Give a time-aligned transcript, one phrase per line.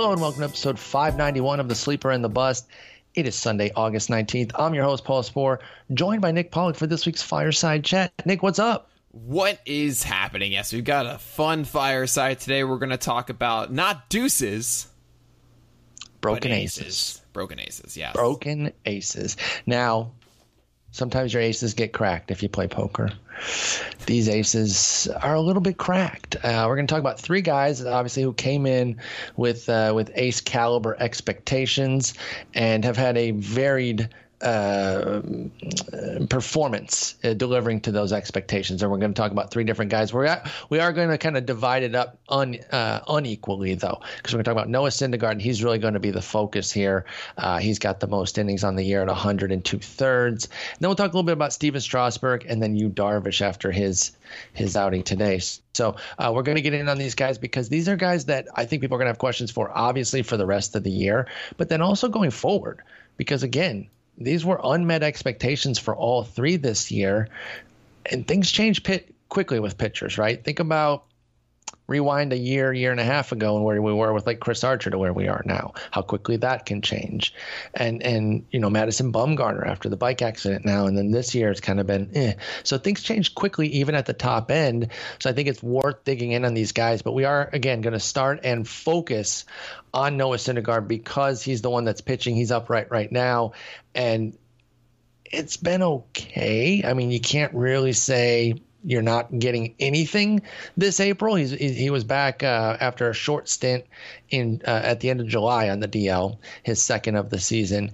[0.00, 2.66] Hello and welcome to episode 591 of The Sleeper and the Bust.
[3.14, 4.52] It is Sunday, August 19th.
[4.54, 5.58] I'm your host, Paul Sporer,
[5.92, 8.10] joined by Nick Pollack for this week's Fireside Chat.
[8.24, 8.90] Nick, what's up?
[9.10, 10.52] What is happening?
[10.52, 12.64] Yes, we've got a fun fireside today.
[12.64, 14.88] We're going to talk about not deuces,
[16.22, 17.20] Broken but aces.
[17.34, 18.12] Broken aces, yeah.
[18.12, 19.36] Broken aces.
[19.66, 20.12] Now,
[20.92, 23.10] sometimes your aces get cracked if you play poker.
[24.06, 26.36] These aces are a little bit cracked.
[26.42, 29.00] Uh, we're going to talk about three guys, obviously, who came in
[29.36, 32.14] with uh, with ace caliber expectations
[32.54, 34.08] and have had a varied
[34.42, 35.20] uh,
[36.28, 38.82] performance uh, delivering to those expectations.
[38.82, 40.12] And we're going to talk about three different guys.
[40.12, 44.00] We're at, we are going to kind of divide it up un, uh, unequally though,
[44.16, 45.40] because we're going to talk about Noah Syndergaard.
[45.40, 47.04] He's really going to be the focus here.
[47.36, 50.48] Uh, he's got the most innings on the year at 102 thirds.
[50.78, 54.12] then we'll talk a little bit about Stephen Strasburg and then Yu Darvish after his
[54.54, 55.40] his outing today.
[55.74, 58.48] So uh, we're going to get in on these guys because these are guys that
[58.54, 60.90] I think people are going to have questions for, obviously for the rest of the
[60.90, 61.26] year,
[61.56, 62.82] but then also going forward.
[63.16, 63.88] Because again,
[64.20, 67.28] these were unmet expectations for all three this year,
[68.06, 70.42] and things change pit quickly with pitchers, right?
[70.42, 71.04] Think about
[71.90, 74.62] rewind a year, year and a half ago, and where we were with like Chris
[74.62, 75.74] Archer to where we are now.
[75.90, 77.34] How quickly that can change,
[77.74, 81.50] and and you know Madison Bumgarner after the bike accident now, and then this year
[81.50, 82.34] it's kind of been eh.
[82.62, 84.92] So things change quickly even at the top end.
[85.18, 87.02] So I think it's worth digging in on these guys.
[87.02, 89.44] But we are again going to start and focus
[89.92, 92.36] on Noah Syndergaard because he's the one that's pitching.
[92.36, 93.52] He's upright right now,
[93.96, 94.38] and
[95.24, 96.82] it's been okay.
[96.84, 98.54] I mean, you can't really say
[98.84, 100.42] you're not getting anything
[100.76, 101.34] this April.
[101.34, 103.84] He's he was back uh, after a short stint
[104.30, 107.90] in uh, at the end of July on the DL, his second of the season.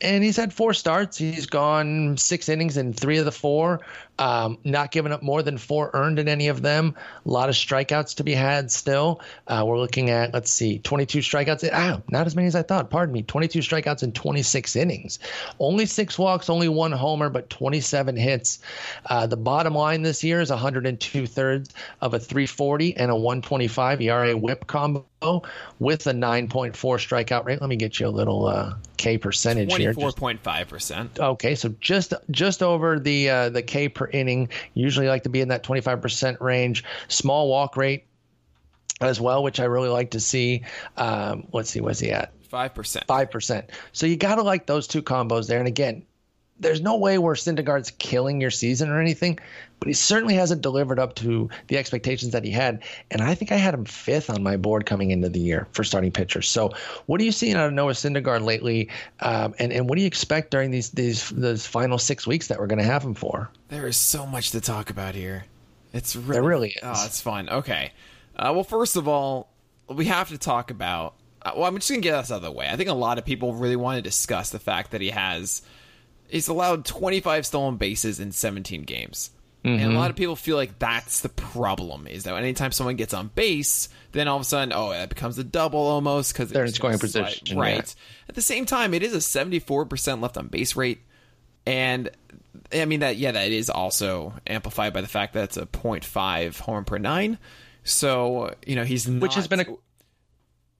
[0.00, 1.16] And he's had four starts.
[1.16, 3.80] He's gone six innings in three of the four,
[4.18, 6.94] um, not giving up more than four earned in any of them.
[7.26, 9.20] A lot of strikeouts to be had still.
[9.46, 11.68] Uh, we're looking at, let's see, 22 strikeouts.
[11.72, 12.90] Ah, not as many as I thought.
[12.90, 13.22] Pardon me.
[13.22, 15.18] 22 strikeouts in 26 innings.
[15.58, 18.60] Only six walks, only one homer, but 27 hits.
[19.06, 21.70] Uh, the bottom line this year is 102 thirds
[22.00, 25.04] of a 340 and a 125 ERA whip combo
[25.78, 27.60] with a 9.4 strikeout rate.
[27.60, 29.92] Let me get you a little uh, K percentage here.
[29.92, 31.18] 24.5%.
[31.18, 34.48] Okay, so just just over the uh, the K per inning.
[34.74, 36.84] Usually like to be in that 25% range.
[37.08, 38.06] Small walk rate
[39.00, 40.64] as well, which I really like to see.
[40.96, 42.32] Um, let's see, what's he at?
[42.50, 43.06] 5%.
[43.06, 43.70] 5%.
[43.92, 45.58] So you got to like those two combos there.
[45.58, 46.04] And again,
[46.58, 49.38] there's no way where Syndergaard's killing your season or anything,
[49.80, 52.82] but he certainly hasn't delivered up to the expectations that he had.
[53.10, 55.82] And I think I had him fifth on my board coming into the year for
[55.82, 56.48] starting pitchers.
[56.48, 56.70] So,
[57.06, 58.88] what are you seeing out of Noah Syndergaard lately?
[59.20, 62.58] Um, and and what do you expect during these these those final six weeks that
[62.58, 63.50] we're going to have him for?
[63.68, 65.44] There is so much to talk about here.
[65.92, 66.80] It's really, there really is.
[66.82, 67.48] Oh, it's fun.
[67.48, 67.92] Okay.
[68.36, 69.48] Uh, well, first of all,
[69.88, 71.14] we have to talk about.
[71.42, 72.68] Uh, well, I'm just gonna get us out of the way.
[72.70, 75.62] I think a lot of people really want to discuss the fact that he has
[76.34, 79.30] he's allowed 25 stolen bases in 17 games.
[79.64, 79.82] Mm-hmm.
[79.82, 83.14] And a lot of people feel like that's the problem is that anytime someone gets
[83.14, 86.64] on base, then all of a sudden, oh, that becomes a double almost because they're
[86.64, 87.76] in scoring position, right?
[87.76, 88.28] Yeah.
[88.28, 91.00] At the same time, it is a 74% left on base rate,
[91.66, 92.10] and
[92.72, 96.58] I mean that yeah, that is also amplified by the fact that it's a 0.5
[96.58, 97.38] home per nine.
[97.84, 99.66] So you know he's not, which has been a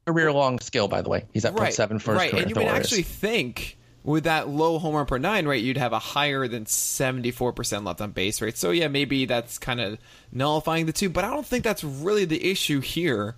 [0.06, 1.24] career long skill, by the way.
[1.32, 2.42] He's at right, 0.7 for his right, career.
[2.42, 5.94] and you would actually think with that low home run per nine rate, you'd have
[5.94, 8.58] a higher than 74% left on base rate.
[8.58, 9.98] So, yeah, maybe that's kind of
[10.30, 13.34] nullifying the two, but I don't think that's really the issue here.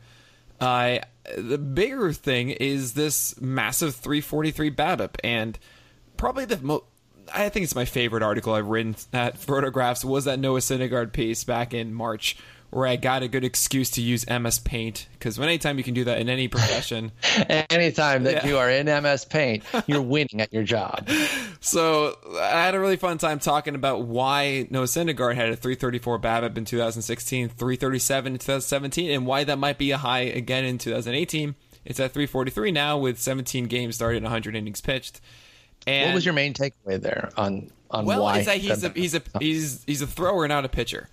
[0.60, 0.98] Uh,
[1.36, 5.58] the bigger thing is this massive 343 BABIP, and
[6.16, 6.84] probably the most.
[7.32, 11.44] I think it's my favorite article I've written at RotoGraphs was that Noah Syndergaard piece
[11.44, 12.36] back in March,
[12.76, 16.04] where I got a good excuse to use MS Paint because anytime you can do
[16.04, 17.10] that in any profession,
[17.70, 18.46] anytime that Yeah.
[18.46, 21.08] you are in MS Paint, you're winning at your job.
[21.60, 26.18] So I had a really fun time talking about why Noah Syndergaard had a 334
[26.20, 30.76] BABIP in 2016, 337 in 2017, and why that might be a high again in
[30.76, 31.54] 2018.
[31.86, 35.22] It's at 343 now with 17 games started and 100 innings pitched.
[35.86, 38.38] And What was your main takeaway there on on well, why?
[38.38, 39.38] it's that he's a he's a oh.
[39.38, 41.08] he's he's a thrower, not a pitcher.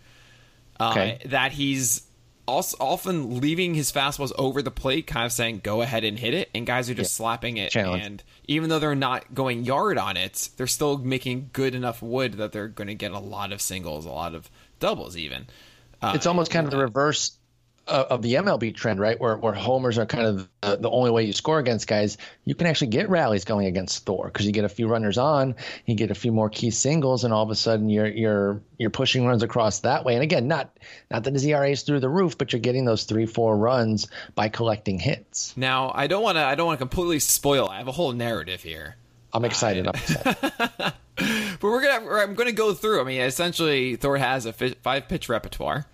[0.79, 2.03] Uh, That he's
[2.45, 6.33] also often leaving his fastballs over the plate, kind of saying "go ahead and hit
[6.33, 7.71] it," and guys are just slapping it.
[7.71, 8.03] Challenge.
[8.03, 12.33] And even though they're not going yard on it, they're still making good enough wood
[12.33, 14.49] that they're going to get a lot of singles, a lot of
[14.79, 15.47] doubles, even.
[16.01, 17.37] Uh, it's almost kind of the reverse
[17.87, 19.19] of, the MLB trend, right?
[19.19, 22.17] Where where homers are kind of the, the only way you score against guys.
[22.45, 25.55] You can actually get rallies going against Thor because you get a few runners on,
[25.85, 28.89] you get a few more key singles, and all of a sudden you're you're you're
[28.89, 30.13] pushing runs across that way.
[30.13, 30.77] And again, not
[31.11, 34.07] not that his ERA is through the roof, but you're getting those three four runs
[34.35, 35.55] by collecting hits.
[35.57, 36.43] Now, I don't want to.
[36.43, 37.67] I don't want to completely spoil.
[37.67, 38.95] I have a whole narrative here.
[39.33, 39.87] I'm excited.
[39.87, 40.93] I'm excited.
[41.63, 42.99] But we're gonna I'm gonna go through.
[42.99, 45.85] I mean, essentially, Thor has a five pitch repertoire,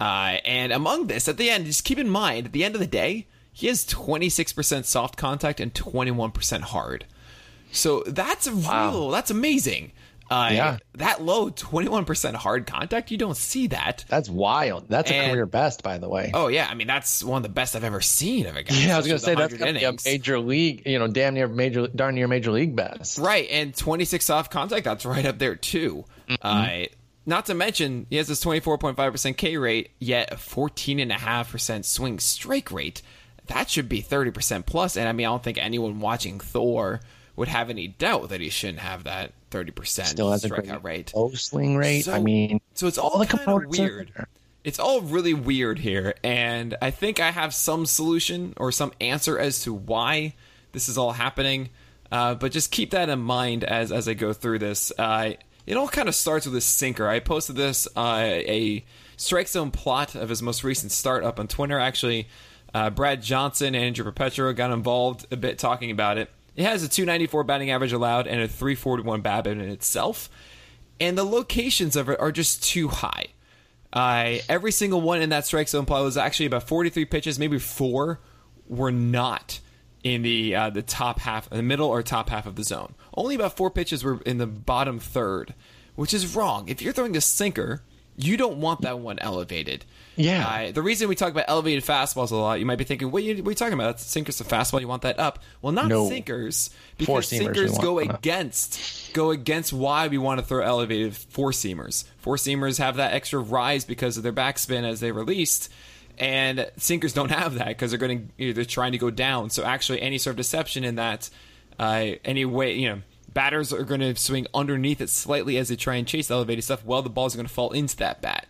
[0.00, 2.80] uh, and among this, at the end, just keep in mind, at the end of
[2.80, 7.04] the day, he has 26 percent soft contact and 21 percent hard.
[7.72, 9.10] So that's a real.
[9.10, 9.92] That's amazing.
[10.30, 10.76] Uh, Yeah.
[10.94, 14.04] That low, 21 percent hard contact, you don't see that.
[14.08, 14.88] That's wild.
[14.88, 16.30] That's a career best, by the way.
[16.32, 18.74] Oh yeah, I mean that's one of the best I've ever seen of a guy.
[18.76, 21.34] yeah, I was gonna say that's 100 gonna be a major league, you know, damn
[21.34, 23.18] near major, darn near major league best.
[23.18, 26.04] Right, and 26 soft contact, that's right up there too.
[26.40, 26.82] Uh,
[27.30, 33.00] not to mention, he has this 24.5% K rate, yet a 14.5% swing strike rate.
[33.46, 37.00] That should be 30% plus, and I mean, I don't think anyone watching Thor
[37.36, 40.84] would have any doubt that he shouldn't have that 30% Still has a strikeout great
[40.84, 41.12] rate.
[41.16, 42.02] low swing rate.
[42.04, 44.12] So- I mean, So it's all, the kind of are weird.
[44.62, 49.38] It's all really weird here, and I think I have some solution or some answer
[49.38, 50.34] as to why
[50.72, 51.70] this is all happening.
[52.12, 54.92] Uh, but just keep that in mind as as I go through this.
[54.98, 55.32] Uh,
[55.66, 57.08] it all kind of starts with a sinker.
[57.08, 58.84] I posted this uh, a
[59.16, 61.78] strike zone plot of his most recent start up on Twitter.
[61.78, 62.28] Actually,
[62.74, 66.30] uh, Brad Johnson and Andrew Perpetua got involved a bit talking about it.
[66.56, 70.28] It has a 294 batting average allowed and a 341 BABIP in itself,
[71.00, 73.26] and the locations of it are just too high.
[73.92, 77.58] Uh, every single one in that strike zone plot was actually about 43 pitches, maybe
[77.58, 78.20] four
[78.68, 79.60] were not
[80.02, 82.94] in the uh, the top half, the middle or top half of the zone.
[83.16, 85.54] Only about four pitches were in the bottom third,
[85.96, 86.68] which is wrong.
[86.68, 87.82] If you're throwing a sinker,
[88.16, 89.84] you don't want that one elevated.
[90.16, 90.46] Yeah.
[90.46, 93.22] Uh, the reason we talk about elevated fastballs a lot, you might be thinking, what
[93.22, 93.96] are you, what are you talking about?
[93.96, 94.80] That's sinkers to fastball.
[94.80, 95.38] You want that up?
[95.62, 96.08] Well, not No.
[96.08, 96.68] sinkers
[96.98, 102.04] because sinkers go against go against why we want to throw elevated four seamers.
[102.18, 105.70] Four seamers have that extra rise because of their backspin as they released,
[106.18, 109.48] and sinkers don't have that because they're going to they're trying to go down.
[109.48, 111.30] So actually, any sort of deception in that,
[111.80, 113.02] uh, any way you know.
[113.32, 116.84] Batters are going to swing underneath it slightly as they try and chase elevated stuff.
[116.84, 118.46] Well, the balls going to fall into that bat.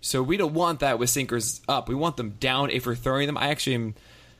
[0.00, 1.88] So we don't want that with sinkers up.
[1.88, 3.36] We want them down if we're throwing them.
[3.36, 3.94] I actually am.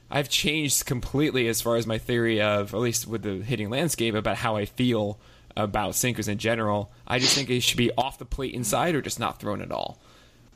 [0.09, 4.15] I've changed completely as far as my theory of, at least with the hitting landscape,
[4.15, 5.19] about how I feel
[5.57, 6.91] about sinkers in general.
[7.07, 9.73] I just think it should be off the plate inside or just not thrown at
[9.73, 9.99] all.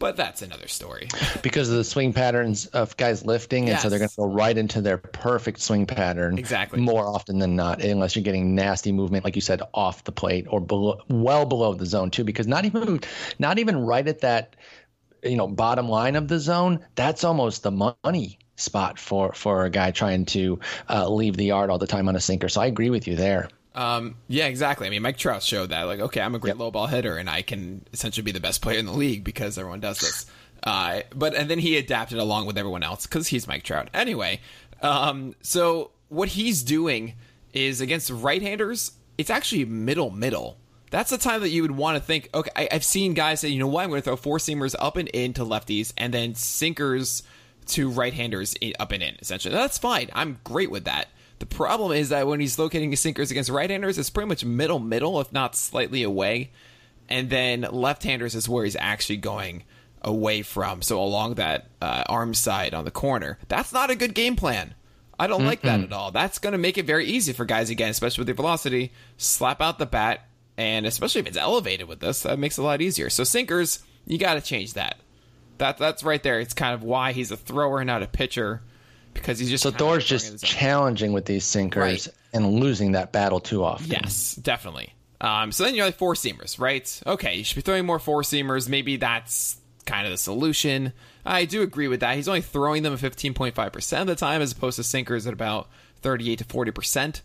[0.04, 1.08] But that's another story.
[1.42, 4.58] because of the swing patterns of guys lifting, and so they're going to go right
[4.58, 6.36] into their perfect swing pattern.
[6.36, 6.78] Exactly.
[6.78, 10.44] More often than not, unless you're getting nasty movement, like you said, off the plate
[10.50, 12.22] or below, well below the zone too.
[12.22, 13.00] Because not even,
[13.38, 14.56] not even right at that,
[15.22, 16.84] you know, bottom line of the zone.
[16.96, 21.70] That's almost the money spot for for a guy trying to uh, leave the yard
[21.70, 22.50] all the time on a sinker.
[22.50, 23.48] So I agree with you there.
[23.74, 24.86] Um, yeah, exactly.
[24.86, 25.82] I mean, Mike Trout showed that.
[25.82, 28.62] Like, okay, I'm a great low ball hitter, and I can essentially be the best
[28.62, 30.26] player in the league because everyone does this.
[30.62, 33.90] Uh, but and then he adapted along with everyone else because he's Mike Trout.
[33.92, 34.40] Anyway,
[34.80, 37.12] um, so what he's doing
[37.52, 38.92] is against right-handers.
[39.18, 40.56] It's actually middle middle.
[40.90, 42.30] That's the time that you would want to think.
[42.32, 44.74] Okay, I, I've seen guys say, you know what, I'm going to throw four seamers
[44.78, 47.24] up and in to lefties, and then sinkers
[47.66, 49.16] to right-handers up and in.
[49.20, 50.08] Essentially, that's fine.
[50.14, 51.08] I'm great with that.
[51.40, 54.78] The problem is that when he's locating his sinkers against right-handers, it's pretty much middle
[54.78, 56.52] middle, if not slightly away,
[57.08, 59.64] and then left-handers is where he's actually going
[60.02, 60.80] away from.
[60.80, 64.74] So along that uh, arm side on the corner, that's not a good game plan.
[65.18, 66.10] I don't like that at all.
[66.10, 68.92] That's going to make it very easy for guys again, especially with the velocity.
[69.16, 70.26] Slap out the bat,
[70.56, 73.08] and especially if it's elevated with this, that makes it a lot easier.
[73.10, 74.98] So sinkers, you got to change that.
[75.58, 76.40] That that's right there.
[76.40, 78.62] It's kind of why he's a thrower, not a pitcher.
[79.14, 80.48] Because he's just So Thor's just in the zone.
[80.48, 82.08] challenging with these sinkers Right.
[82.32, 83.90] and losing that battle too often.
[83.90, 84.92] Yes, definitely.
[85.20, 87.00] Um, so then you're like four seamers, right?
[87.06, 88.68] Okay, you should be throwing more four seamers.
[88.68, 89.56] Maybe that's
[89.86, 90.92] kind of the solution.
[91.24, 92.16] I do agree with that.
[92.16, 95.68] He's only throwing them 15.5% of the time as opposed to sinkers at about
[96.02, 97.22] 38 to 40%.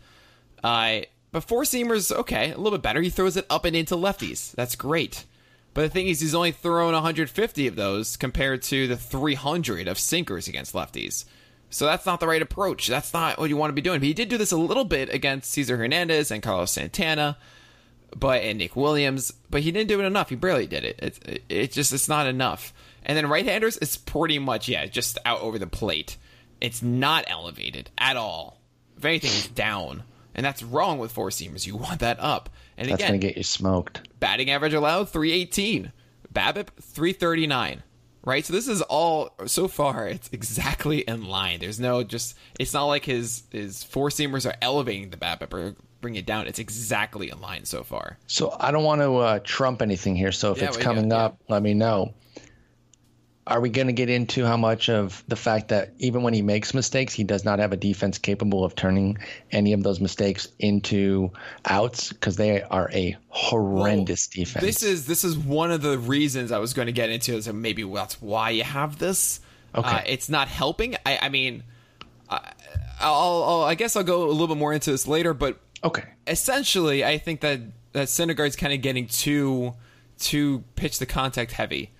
[0.63, 3.01] Uh, but four seamers, okay, a little bit better.
[3.01, 4.51] He throws it up and into lefties.
[4.53, 5.25] That's great.
[5.73, 9.99] But the thing is, he's only thrown 150 of those compared to the 300 of
[9.99, 11.25] sinkers against lefties.
[11.69, 12.87] So that's not the right approach.
[12.87, 13.99] That's not what you want to be doing.
[13.99, 17.37] But he did do this a little bit against Cesar Hernandez and Carlos Santana,
[18.15, 19.31] but and Nick Williams.
[19.49, 20.29] But he didn't do it enough.
[20.29, 20.99] He barely did it.
[21.01, 22.73] It's it, it just it's not enough.
[23.05, 26.17] And then right-handers, it's pretty much yeah, just out over the plate.
[26.59, 28.59] It's not elevated at all.
[28.97, 30.03] If anything, it's down,
[30.35, 31.65] and that's wrong with four seamers.
[31.65, 32.49] You want that up.
[32.77, 34.07] And That's again, going to get you smoked.
[34.19, 35.91] batting average allowed 318
[36.33, 37.83] babip 339
[38.25, 42.73] right so this is all so far it's exactly in line there's no just it's
[42.73, 46.59] not like his his four seamers are elevating the babip or bringing it down it's
[46.59, 50.31] exactly in line so far So I don't want to uh, trump anything here.
[50.31, 51.17] So if Yeah, it's coming yeah.
[51.25, 52.13] up, let me know.
[53.49, 56.41] Are we going to get into how much of the fact that even when he
[56.41, 59.17] makes mistakes, he does not have a defense capable of turning
[59.51, 61.31] any of those mistakes into
[61.65, 64.63] outs because they are a horrendous defense.
[64.63, 67.45] this is this is one of the reasons i was going to get into is
[67.45, 69.39] that maybe that's why you have this
[69.75, 69.87] Okay.
[69.87, 71.63] uh, it's not helping i i mean
[72.29, 72.53] I,
[72.99, 76.03] I'll, I'll i guess i'll go a little bit more into this later but okay.
[76.27, 77.59] essentially, I think that
[77.93, 79.73] that Syndergaard's kind of getting too
[80.19, 81.91] too pitch the contact heavy.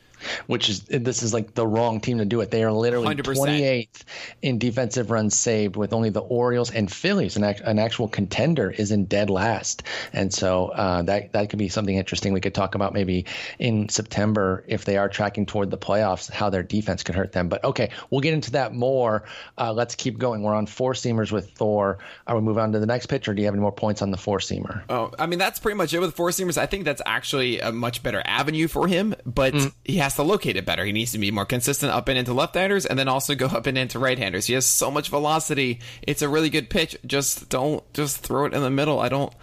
[0.47, 2.51] Which is this is like the wrong team to do it.
[2.51, 3.23] They are literally 100%.
[3.23, 4.03] 28th
[4.41, 8.71] in defensive runs saved, with only the Orioles and Phillies, an, act, an actual contender,
[8.71, 9.83] is in dead last.
[10.13, 13.25] And so uh, that that could be something interesting we could talk about maybe
[13.57, 17.49] in September if they are tracking toward the playoffs, how their defense could hurt them.
[17.49, 19.23] But okay, we'll get into that more.
[19.57, 20.43] Uh, let's keep going.
[20.43, 21.99] We're on four seamers with Thor.
[22.27, 24.01] Are we move on to the next pitch, or do you have any more points
[24.01, 24.83] on the four seamer?
[24.89, 26.57] Oh, I mean that's pretty much it with four seamers.
[26.57, 29.53] I think that's actually a much better avenue for him, but
[29.85, 30.86] he has to locate it better.
[30.86, 33.68] He needs to be more consistent up and into left-handers, and then also go up
[33.68, 34.46] and into right-handers.
[34.46, 35.80] He has so much velocity.
[36.01, 36.98] It's a really good pitch.
[37.06, 39.00] Just don't just throw it in the middle.
[39.00, 39.34] I don't.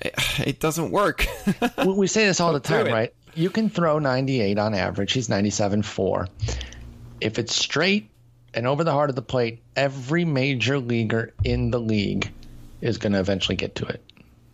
[0.00, 0.14] It,
[0.46, 1.26] it doesn't work.
[1.78, 3.14] we we say this all the time, right?
[3.34, 5.12] You can throw 98 on average.
[5.12, 6.28] He's 97.4.
[7.20, 8.10] If it's straight
[8.52, 12.30] and over the heart of the plate, every major leaguer in the league
[12.80, 14.02] is going to eventually get to it.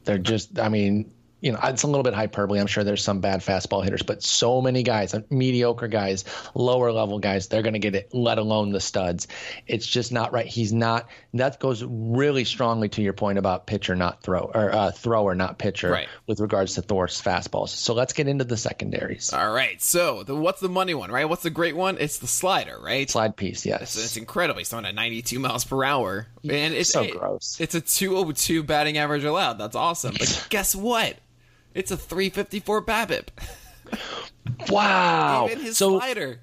[0.05, 2.59] They're just, I mean, you know, it's a little bit hyperbole.
[2.59, 7.19] I'm sure there's some bad fastball hitters, but so many guys, mediocre guys, lower level
[7.19, 9.29] guys, they're going to get it, let alone the studs.
[9.67, 10.47] It's just not right.
[10.47, 14.91] He's not, that goes really strongly to your point about pitcher, not throw, or uh,
[14.91, 16.09] thrower, not pitcher, Right.
[16.27, 17.69] with regards to Thor's fastballs.
[17.69, 19.33] So let's get into the secondaries.
[19.33, 19.81] All right.
[19.81, 21.29] So the what's the money one, right?
[21.29, 21.99] What's the great one?
[22.01, 23.09] It's the slider, right?
[23.09, 23.93] Slide piece, yes.
[23.93, 24.59] So it's incredible.
[24.59, 27.57] He's throwing at 92 miles per hour, and it's So it- gross.
[27.61, 29.55] It's a 202 batting average allowed.
[29.59, 30.15] That's awesome.
[30.19, 31.17] But guess what?
[31.79, 33.29] It's a 354 BABIP.
[34.71, 35.47] wow.
[35.51, 36.41] Even his so slider.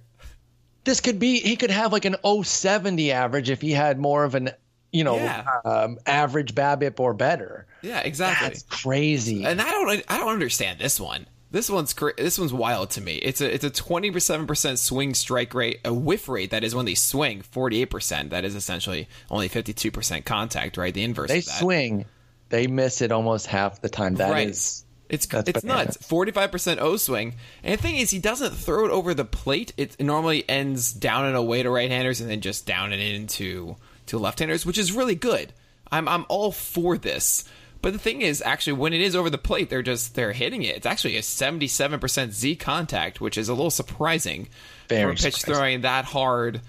[0.83, 4.35] this could be, he could have like an 070 average if he had more of
[4.35, 4.51] an,
[4.91, 5.45] you know, Yeah.
[5.65, 7.67] um, average BABIP or better.
[7.81, 8.47] Yeah, exactly.
[8.47, 9.43] That's crazy.
[9.45, 11.27] and I don't I don't understand this one.
[11.51, 13.15] This one's cra- this one's wild to me.
[13.17, 16.95] It's a it's a 27% swing strike rate, a whiff rate that is when they
[16.95, 18.29] swing 48%.
[18.31, 20.93] That is essentially only 52% contact, right?
[20.93, 21.59] The inverse they of that.
[21.59, 22.05] swing,
[22.49, 24.15] they miss it almost half the time.
[24.15, 24.85] That is, right.
[25.07, 25.97] It's that's it's nuts.
[25.97, 29.25] Forty five percent O swing, and the thing is, he doesn't throw it over the
[29.25, 29.71] plate.
[29.77, 33.75] It normally ends down and away to right handers, and then just down and into
[34.07, 35.53] to left handers, which is really good.
[35.91, 37.43] I'm I'm all for this.
[37.81, 40.63] But the thing is, actually, when it is over the plate, they're just they're hitting
[40.63, 40.75] it.
[40.75, 44.47] It's actually a seventy seven percent Z contact, which is a little surprising
[44.89, 45.53] Very for a pitch surprising.
[45.53, 46.61] throwing that hard,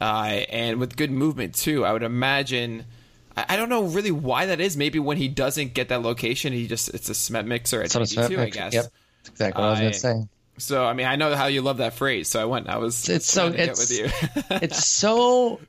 [0.00, 1.84] uh, and with good movement too.
[1.84, 2.86] I would imagine.
[3.36, 4.76] I don't know really why that is.
[4.76, 8.02] Maybe when he doesn't get that location, he just it's a cement mixer at Some
[8.02, 8.74] 92, I guess.
[8.74, 10.14] Yep, that's exactly what I was going to say.
[10.58, 12.68] So I mean, I know how you love that phrase, so I went.
[12.68, 13.08] I was.
[13.08, 13.90] It's so trying to get it's
[14.50, 15.60] it's so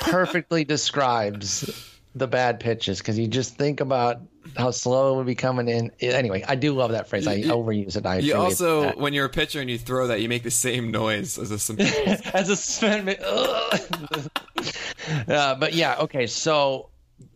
[0.00, 4.20] perfectly describes the bad pitches because you just think about
[4.56, 5.90] how slow it would be coming in.
[6.00, 7.26] Anyway, I do love that phrase.
[7.26, 8.06] I You- overuse it.
[8.06, 10.50] I you also, admit when you're a pitcher and you throw that, you make the
[10.50, 12.30] same noise as a that.
[12.34, 13.08] as a spin.
[15.28, 16.26] uh, but yeah, okay.
[16.26, 16.90] So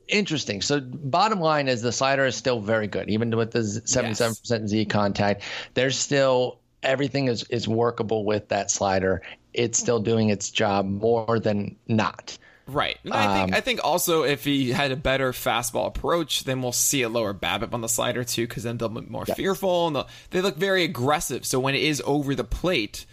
[0.09, 0.63] interesting.
[0.63, 4.69] So bottom line is the slider is still very good, even with the seventy-seven percent
[4.69, 5.43] Z contact.
[5.75, 9.23] There's still everything is is workable with that slider.
[9.55, 12.39] It's still doing its job more than not.
[12.67, 12.99] Right.
[13.03, 16.61] And I Um, think I think also if he had a better fastball approach, then
[16.61, 19.87] we'll see a lower BABIP on the slider too, because then they'll be more fearful
[19.87, 21.47] and they'll, look very aggressive.
[21.47, 23.07] So when it is over the plate,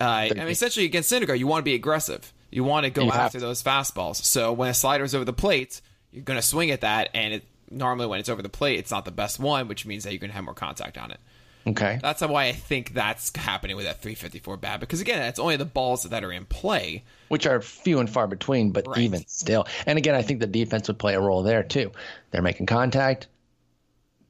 [0.00, 2.32] uh, I mean, essentially against Syndergaard, you want to be aggressive.
[2.50, 4.16] You want to go You after those fastballs.
[4.16, 7.34] So when a slider is over the plate, you're going to swing at that, and
[7.34, 10.12] it, normally when it's over the plate, it's not the best one, which means that
[10.12, 11.20] you're going to have more contact on it.
[11.66, 11.98] Okay.
[12.00, 15.66] That's why I think that's happening with that 354 bat because again, it's only the
[15.66, 17.04] balls that are in play.
[17.28, 18.98] Which are few and far between, but Right.
[19.00, 19.66] even still.
[19.86, 21.92] And again, I think the defense would play a role there too.
[22.30, 23.28] They're making contact.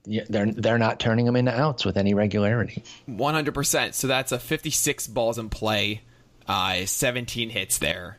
[0.07, 2.83] Yeah, they're they're not turning them into outs with any regularity.
[3.09, 3.95] 100%.
[3.95, 6.01] So that's a 56 balls in play,
[6.49, 8.19] uh, 17 hits there.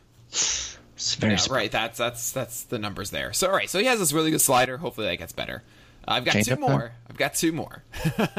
[1.20, 1.72] Yeah, sp- right.
[1.72, 3.32] That's that's that's the numbers there.
[3.32, 3.68] So all right.
[3.68, 4.76] So he has this really good slider.
[4.76, 5.62] Hopefully that gets better.
[6.06, 6.92] Uh, I've got Change two up, more.
[7.08, 7.82] I've got two more.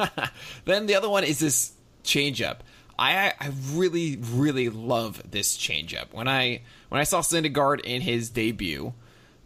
[0.65, 2.57] then the other one is this changeup.
[2.97, 6.13] I I really really love this changeup.
[6.13, 8.93] When I when I saw Syndergaard in his debut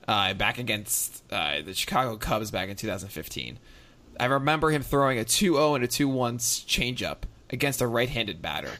[0.08, 3.60] uh, back against uh, the Chicago Cubs back in 2015,
[4.20, 7.18] I remember him throwing a 2-0 and a 2-1 changeup
[7.50, 8.72] against a right-handed batter.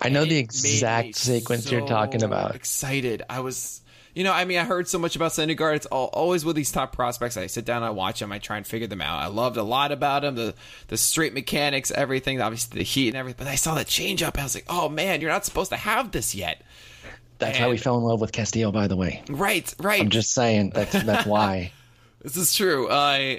[0.00, 2.54] I know the it exact sequence you're talking about.
[2.54, 3.22] Excited.
[3.28, 3.80] I was,
[4.14, 5.76] you know, I mean, I heard so much about Syndergaard.
[5.76, 7.36] It's all, always with these top prospects.
[7.36, 9.18] I sit down, I watch them, I try and figure them out.
[9.22, 10.54] I loved a lot about him, the
[10.88, 13.44] the straight mechanics, everything, obviously the heat and everything.
[13.44, 14.38] But I saw that change up.
[14.38, 16.62] I was like, oh man, you're not supposed to have this yet.
[17.38, 19.22] That's how we fell in love with Castillo, by the way.
[19.28, 20.00] Right, right.
[20.00, 21.72] I'm just saying that's that's why.
[22.22, 22.88] This is true.
[22.88, 23.36] Uh,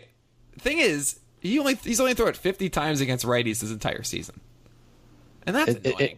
[0.60, 4.40] thing is, he only he's only thrown it 50 times against righties this entire season,
[5.48, 6.12] and that's It, it, annoying.
[6.12, 6.18] it,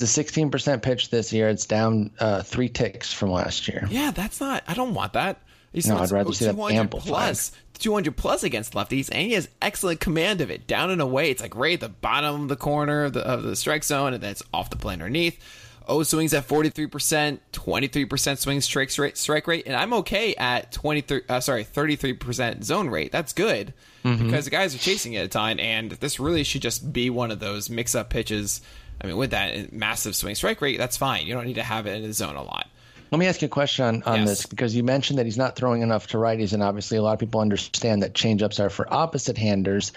[0.00, 1.48] it's a 16% pitch this year.
[1.48, 3.86] It's down uh, three ticks from last year.
[3.90, 4.62] Yeah, that's not.
[4.68, 5.40] I don't want that.
[5.72, 7.08] He's No, I'd rather see that 200 amplified.
[7.08, 10.66] plus, 200 plus against lefties, and he has excellent command of it.
[10.68, 13.42] Down and away, it's like right at the bottom of the corner of the, of
[13.42, 15.38] the strike zone, and then it's off the plane underneath.
[15.86, 21.22] O swings at 43%, 23% swing strike rate, strike rate, and I'm okay at 23,
[21.28, 23.12] uh, sorry, 33% zone rate.
[23.12, 23.74] That's good
[24.04, 24.26] Mm-hmm.
[24.26, 27.30] because the guys are chasing it a ton, and this really should just be one
[27.30, 28.60] of those mix up pitches.
[29.04, 31.26] I mean, with that uh, massive swing strike rate, that's fine.
[31.26, 32.66] You don't need to have it in the zone a lot.
[33.12, 34.28] Let me ask you a question on, on Yes.
[34.28, 37.12] this because you mentioned that he's not throwing enough to righties, and obviously a lot
[37.12, 39.92] of people understand that changeups are for opposite handers.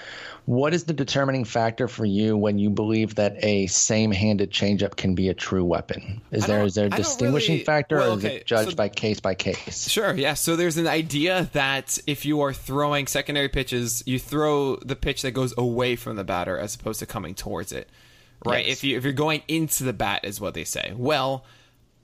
[0.45, 5.15] What is the determining factor for you when you believe that a same-handed changeup can
[5.15, 6.21] be a true weapon?
[6.31, 8.89] Is there is there a distinguishing really- factor, well, or is it judged so- by
[8.89, 9.87] case by case?
[9.89, 10.33] Sure, yeah.
[10.35, 15.21] So there's an idea that if you are throwing secondary pitches, you throw the pitch
[15.23, 17.89] that goes away from the batter as opposed to coming towards it.
[18.51, 18.65] Right?
[18.67, 18.77] Yes.
[18.77, 20.93] If you if you're going into the bat is what they say.
[20.95, 21.45] Well,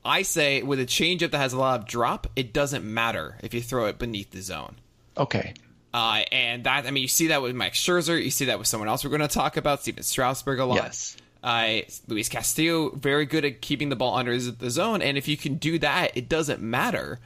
[0.05, 3.53] I say with a changeup that has a lot of drop, it doesn't matter if
[3.53, 4.75] you throw it beneath the zone.
[5.17, 5.53] Okay,
[5.93, 8.67] Uh, and that I mean, you see that with Mike Scherzer, you see that with
[8.67, 10.75] someone else we're going to talk about, Stephen Strasburg a lot.
[10.77, 11.15] Yes.
[11.43, 15.35] Uh, Luis Castillo, very good at keeping the ball under the zone, and if you
[15.37, 17.19] can do that, it doesn't matter.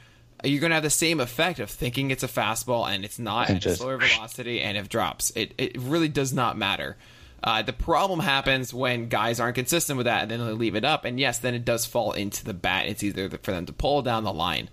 [0.44, 3.46] You're going to have the same effect of thinking it's a fastball and it's not,
[3.48, 5.30] And and, just- it's lower velocity, and it drops.
[5.34, 6.96] It it really does not matter.
[7.42, 10.84] Uh, the problem happens when guys aren't consistent with that, and then they leave it
[10.84, 12.86] up, and yes, then it does fall into the bat.
[12.86, 14.68] It's either for them to pull down the line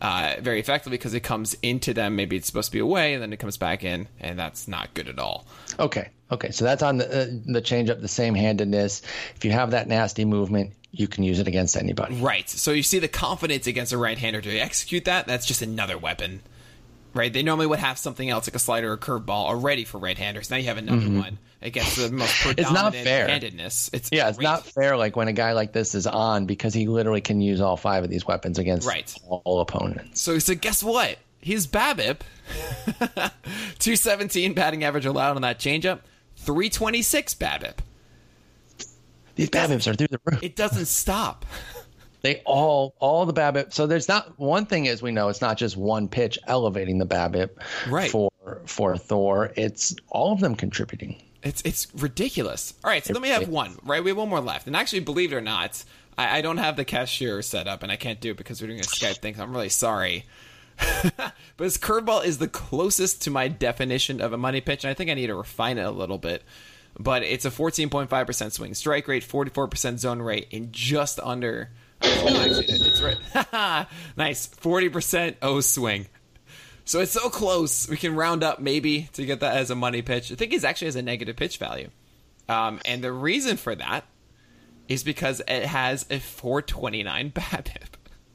[0.00, 2.16] uh, very effectively because it comes into them.
[2.16, 4.94] Maybe it's supposed to be away, and then it comes back in, and that's not
[4.94, 5.46] good at all.
[5.78, 6.50] okay, okay.
[6.50, 9.02] So that's on the uh, the changeup, the same-handedness.
[9.36, 12.16] If you have that nasty movement, you can use it against anybody.
[12.16, 12.48] Right.
[12.48, 15.26] So you see the confidence against a right-hander to execute that.
[15.26, 16.42] That's just another weapon.
[17.14, 17.32] Right.
[17.32, 20.50] They normally would have something else like a slider or curveball already for right-handers.
[20.50, 21.18] Now you have another mm-hmm.
[21.18, 23.26] one against the most predominant not fair.
[23.28, 23.90] handedness.
[23.92, 24.96] It's Yeah, it's not fair.
[24.96, 28.04] Like when a guy like this is on because he literally can use all five
[28.04, 29.12] of these weapons against Right.
[29.28, 30.20] all opponents.
[30.20, 31.18] So, so guess what?
[31.40, 32.20] His BABIP,
[33.78, 36.00] 217 batting average allowed on that changeup,
[36.36, 37.74] 326 BABIP.
[39.36, 40.42] These BABIPs are through the roof.
[40.42, 41.46] It doesn't stop.
[42.20, 43.72] They all, all the BABIP.
[43.72, 47.06] So there's not one thing as we know it's not just one pitch elevating the
[47.06, 47.50] BABIP
[47.88, 48.10] Right.
[48.10, 48.30] for
[48.64, 49.52] for Thor.
[49.56, 51.22] It's all of them contributing.
[51.42, 52.74] It's it's ridiculous.
[52.82, 54.02] All right, so then we have one, right?
[54.02, 54.66] We have one more left.
[54.66, 55.84] And actually, believe it or not,
[56.16, 58.66] I, I don't have the cashier set up, and I can't do it because we're
[58.68, 59.36] doing a Skype thing.
[59.36, 60.26] So I'm really sorry.
[61.16, 61.32] but
[61.64, 65.10] his curveball is the closest to my definition of a money pitch, and I think
[65.10, 66.42] I need to refine it a little bit.
[66.98, 71.70] But it's a 14.5% swing strike rate, 44% zone rate, in just under.
[72.00, 73.86] It's right.
[74.16, 76.06] nice, 40% O swing.
[76.84, 77.88] So it's so close.
[77.88, 80.32] We can round up maybe to get that as a money pitch.
[80.32, 81.90] I think it actually has a negative pitch value.
[82.48, 84.04] Um, and the reason for that
[84.88, 87.82] is because it has a 429 BABIP.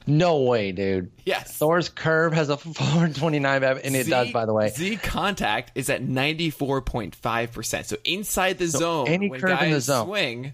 [0.05, 1.11] No way, dude.
[1.25, 1.55] Yes.
[1.57, 4.69] Thor's curve has a 429 BABIP, and it Z- does, by the way.
[4.69, 7.85] Z contact is at 94.5%.
[7.85, 10.05] So inside the zone, any curve in the zone.
[10.07, 10.53] swing,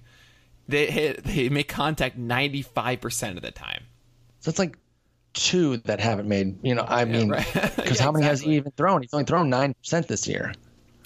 [0.69, 3.83] they hit, they make contact 95% of the time.
[4.39, 4.77] So it's like
[5.33, 6.59] two that haven't made.
[6.63, 7.45] You know, I mean, right.
[7.53, 9.01] because Yeah, how many has he even thrown?
[9.01, 10.53] He's only thrown nine percent this year.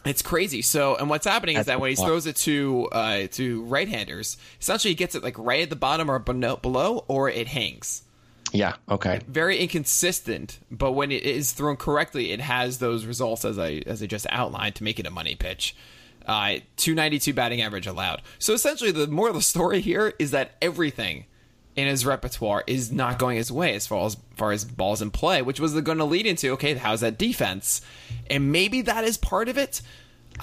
[0.05, 0.61] It's crazy.
[0.61, 4.91] So, and what's happening is that when he throws it to uh, to right-handers, essentially
[4.91, 8.03] he gets it like right at the bottom or below, below or it hangs.
[8.51, 8.75] Yeah.
[8.89, 9.21] Okay.
[9.27, 14.03] Very inconsistent, but when it is thrown correctly, it has those results as I as
[14.03, 15.75] I just outlined to make it a money pitch.
[16.25, 18.21] Uh, 292 batting average allowed.
[18.39, 21.25] So essentially, the moral of the story here is that everything
[21.75, 25.11] in his repertoire is not going his way as far as, far as balls in
[25.11, 27.81] play, which was going to lead into okay, how's that defense?
[28.29, 29.81] And maybe that is part of it.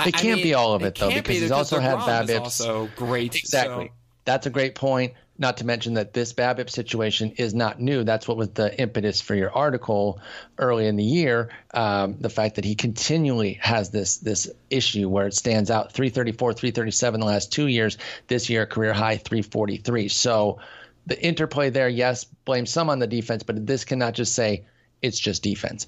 [0.06, 2.40] It can't mean, be all of it, it though, because he's also had BABIP.
[2.40, 3.86] Also great, exactly.
[3.86, 3.92] So.
[4.24, 5.14] That's a great point.
[5.40, 8.04] Not to mention that this BABIP situation is not new.
[8.04, 10.20] That's what was the impetus for your article
[10.58, 11.48] early in the year.
[11.72, 16.52] Um, the fact that he continually has this this issue where it stands out 334,
[16.52, 17.96] 337 the last two years.
[18.28, 20.08] This year, career high 343.
[20.08, 20.58] So
[21.06, 24.66] the interplay there, yes, blame some on the defense, but this cannot just say
[25.00, 25.86] it's just defense.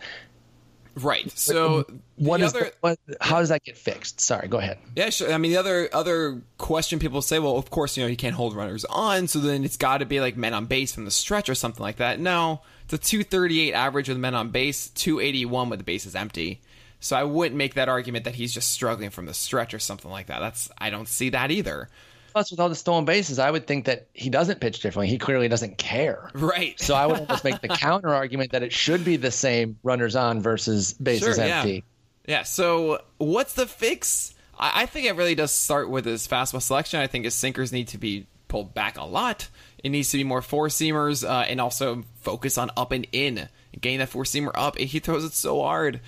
[0.97, 1.31] Right.
[1.37, 4.21] So um, what is other, the, what, how does that get fixed?
[4.21, 4.79] Sorry, go ahead.
[4.95, 5.33] Yeah, sure.
[5.33, 8.35] I mean, the other other question people say, well, of course, you know, he can't
[8.35, 11.11] hold runners on, so then it's got to be like men on base from the
[11.11, 12.21] stretch or something like that.
[12.21, 16.61] No, it's a 238 average with men on base, 281 with the bases empty.
[17.01, 20.11] So I wouldn't make that argument that he's just struggling from the stretch or something
[20.11, 20.41] like that.
[20.41, 21.89] That's I don't see that either.
[22.33, 25.09] Plus, with all the stolen bases, I would think that he doesn't pitch differently.
[25.09, 26.31] He clearly doesn't care.
[26.35, 26.79] Right.
[26.81, 30.17] So I would almost make the counter argument that it should be the same runners
[30.17, 31.85] on versus bases sure, empty.
[32.27, 32.39] Yeah.
[32.39, 32.43] yeah.
[32.45, 34.35] So what's the fix?
[34.59, 37.01] I, I think it really does start with his fastball selection.
[37.01, 39.49] I think his sinkers need to be pulled back a lot.
[39.83, 43.49] It needs to be more four seamers uh, and also focus on up and in.
[43.79, 44.79] Getting that four seamer up.
[44.79, 46.01] He throws it so hard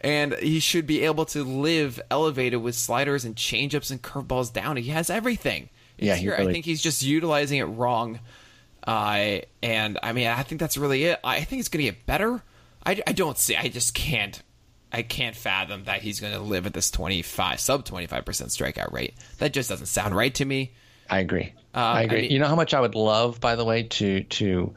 [0.00, 4.76] and he should be able to live elevated with sliders and changeups and curveballs down.
[4.76, 5.68] He has everything.
[5.98, 6.50] yeah, really...
[6.50, 8.20] I think he's just utilizing it wrong.
[8.86, 11.18] Uh, and I mean, I think that's really it.
[11.24, 12.42] I think it's going to get better.
[12.84, 13.56] I, I don't see.
[13.56, 14.40] I just can't.
[14.92, 18.24] I can't fathom that he's going to live at this twenty five sub twenty five
[18.24, 19.14] percent strikeout rate.
[19.38, 20.72] That just doesn't sound right to me.
[21.10, 21.52] I agree.
[21.74, 22.18] Uh, I agree.
[22.18, 24.72] I mean, you know how much I would love, by the way, to to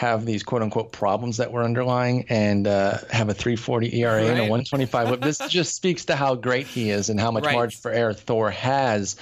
[0.00, 4.30] have these quote unquote problems that we're underlying and uh, have a 340 ERA right.
[4.30, 7.54] and a 125 this just speaks to how great he is and how much right.
[7.54, 9.16] margin for error Thor has.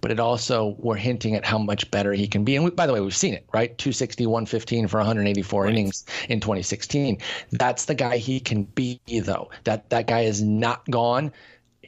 [0.00, 2.56] But it also, we're hinting at how much better he can be.
[2.56, 3.76] And we, by the way, we've seen it, right?
[3.78, 5.70] 260, 115 for 184 right.
[5.70, 7.18] innings in 2016.
[7.52, 9.50] That's the guy he can be, though.
[9.64, 11.32] That that guy is not gone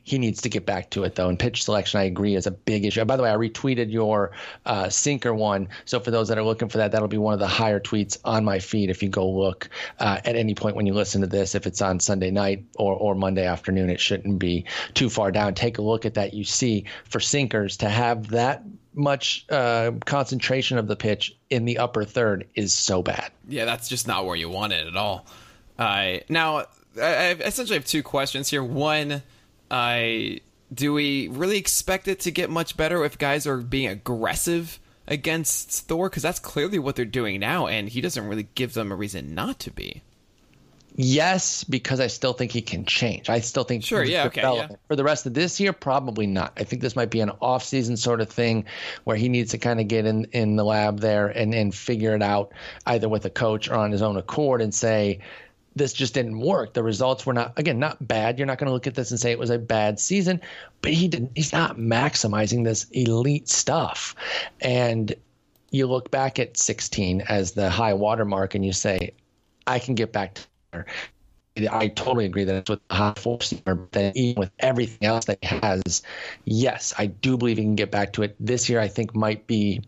[0.04, 1.28] he needs to get back to it though.
[1.28, 3.04] And pitch selection, I agree, is a big issue.
[3.04, 4.32] By the way, I retweeted your
[4.66, 5.68] uh, sinker one.
[5.84, 8.18] So for those that are looking for that, that'll be one of the higher tweets
[8.24, 11.26] on my feed if you go look uh, at any point when you listen to
[11.26, 11.54] this.
[11.54, 15.54] If it's on Sunday night or or Monday afternoon, it shouldn't be too far down.
[15.54, 16.34] Take a look at that.
[16.34, 18.62] You see for sinkers to have that
[18.94, 23.30] much uh, concentration of the pitch in the upper third is so bad.
[23.48, 25.24] Yeah, that's just not where you want it at all.
[25.78, 26.64] Now,
[27.00, 28.62] I essentially have two questions here.
[28.64, 29.22] One
[29.70, 30.40] I
[30.72, 35.87] do we really expect it to get much better if guys are being aggressive against
[35.88, 36.09] Thor?
[36.09, 39.35] Because that's clearly what they're doing now, and he doesn't really give them a reason
[39.35, 40.02] not to be.
[41.00, 43.31] Yes, because I still think he can change.
[43.31, 44.68] I still think sure, yeah, okay, yeah.
[44.88, 46.54] For the rest of this year, probably not.
[46.57, 48.64] I think this might be an off-season sort of thing
[49.04, 52.16] where he needs to kind of get in in the lab there and and figure
[52.16, 52.52] it out
[52.85, 55.20] either with a coach or on his own accord and say,
[55.78, 56.74] this just didn't work.
[56.74, 58.38] The results were not again not bad.
[58.38, 60.40] You're not going to look at this and say it was a bad season,
[60.82, 61.32] but he didn't.
[61.34, 64.14] He's not maximizing this elite stuff.
[64.60, 65.14] And
[65.70, 69.14] you look back at 16 as the high water mark, and you say,
[69.66, 70.86] I can get back to there.
[71.70, 75.24] I totally agree that it's with the high force, but then even with everything else
[75.24, 76.02] that he has,
[76.44, 78.36] yes, I do believe he can get back to it.
[78.38, 79.82] This year, I think might be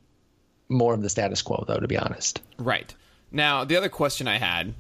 [0.69, 2.43] more of the status quo, though, to be honest.
[2.59, 2.93] Right.
[3.31, 4.75] Now, the other question I had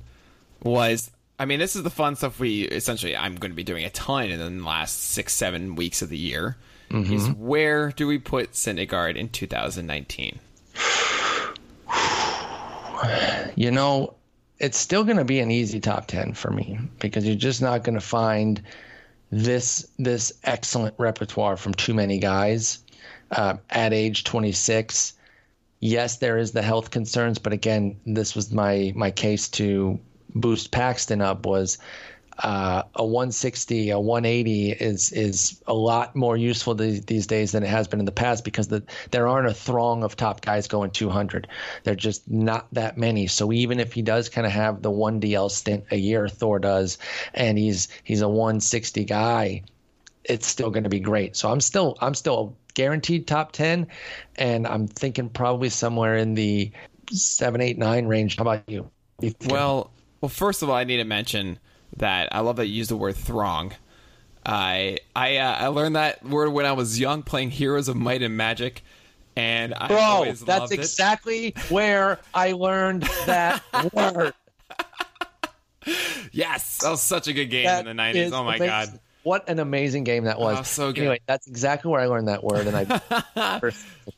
[0.62, 3.84] was I mean, this is the fun stuff we essentially I'm going to be doing
[3.84, 6.56] a ton in the last six, seven weeks of the year.
[6.90, 7.14] Mm-hmm.
[7.14, 10.38] Is where do we put Syndergaard in 2019?
[13.56, 14.14] You know,
[14.58, 17.82] it's still going to be an easy top 10 for me because you're just not
[17.82, 18.62] going to find
[19.30, 22.80] this this excellent repertoire from too many guys
[23.30, 25.14] uh, at age 26.
[25.80, 29.98] Yes, there is the health concerns, but again, this was my my case to
[30.34, 31.78] boost Paxton up was
[32.42, 37.62] uh, a 160, a 180 is is a lot more useful these, these days than
[37.62, 40.66] it has been in the past because the, there aren't a throng of top guys
[40.66, 41.48] going 200.
[41.84, 43.26] They're just not that many.
[43.26, 46.58] So even if he does kind of have the one DL stint a year, Thor
[46.58, 46.98] does,
[47.34, 49.62] and he's he's a 160 guy,
[50.24, 51.36] it's still going to be great.
[51.36, 53.86] So I'm still I'm still guaranteed top 10,
[54.36, 56.70] and I'm thinking probably somewhere in the
[57.12, 58.36] seven, eight, nine range.
[58.36, 58.90] How about you?
[59.46, 59.90] Well,
[60.20, 61.58] well, first of all, I need to mention
[61.96, 63.72] that I love that you use the word throng.
[64.44, 68.22] I I uh, I learned that word when I was young playing Heroes of Might
[68.22, 68.82] and Magic,
[69.36, 70.78] and I Bro, always that's loved it.
[70.80, 74.34] exactly where I learned that word.
[76.32, 78.32] Yes, that was such a good game That in the nineties.
[78.32, 78.66] Oh my amazing.
[78.68, 79.00] god.
[79.22, 80.58] What an amazing game that was.
[80.58, 81.00] Oh, so good.
[81.00, 82.84] Anyway, that's exactly where I learned that word, and I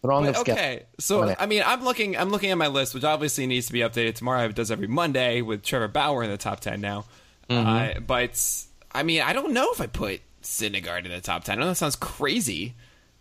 [0.03, 2.17] throwing But, of okay, so I mean, I'm looking.
[2.17, 4.45] I'm looking at my list, which obviously needs to be updated tomorrow.
[4.45, 7.05] It does every Monday with Trevor Bauer in the top ten now.
[7.51, 7.99] Mm-hmm.
[7.99, 8.41] Uh, but
[8.93, 11.59] I mean, I don't know if I put Syndergaard in the top ten.
[11.59, 12.75] I know that sounds crazy.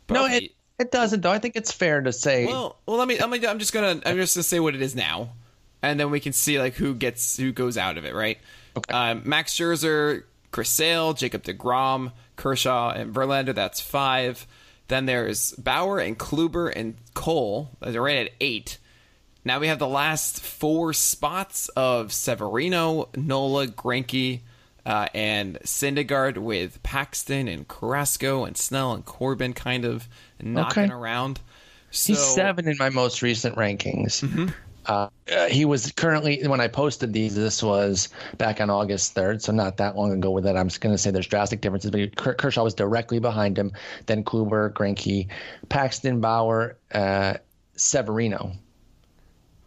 [0.06, 1.32] But No, it it doesn't though.
[1.32, 2.46] I think it's fair to say.
[2.46, 3.18] Well, well, let me.
[3.18, 3.48] Me.
[3.48, 4.02] I'm just gonna.
[4.06, 5.30] I'm just gonna say what it is now,
[5.82, 8.38] and then we can see like who gets who goes out of it, right?
[8.76, 8.94] Okay.
[8.94, 13.56] Um, Max Scherzer, Chris Sale, Jacob Degrom, Kershaw, and Verlander.
[13.56, 14.46] That's five.
[14.88, 17.72] Then there's Bauer and Kluber and Cole.
[17.80, 18.78] They're right at eight.
[19.46, 24.42] Now we have the last four spots of Severino, Nola, Greinke,
[24.86, 30.08] uh, and Syndergaard with Paxton and Carrasco and Snell and Corbin kind of
[30.42, 30.94] knocking Okay.
[30.94, 31.40] around.
[31.92, 34.24] So, He's seven in my most recent rankings.
[34.24, 34.48] Mm-hmm.
[34.86, 35.10] Uh,
[35.50, 37.36] he was currently when I posted these.
[37.36, 40.32] This was back on August third, so not that long ago.
[40.32, 41.92] With that, I'm just going to say there's drastic differences.
[41.92, 43.72] But he- Kershaw was directly behind him.
[44.08, 45.28] Then Kluber, Greinke,
[45.70, 47.36] Paxton, Bauer, uh,
[47.76, 48.54] Severino.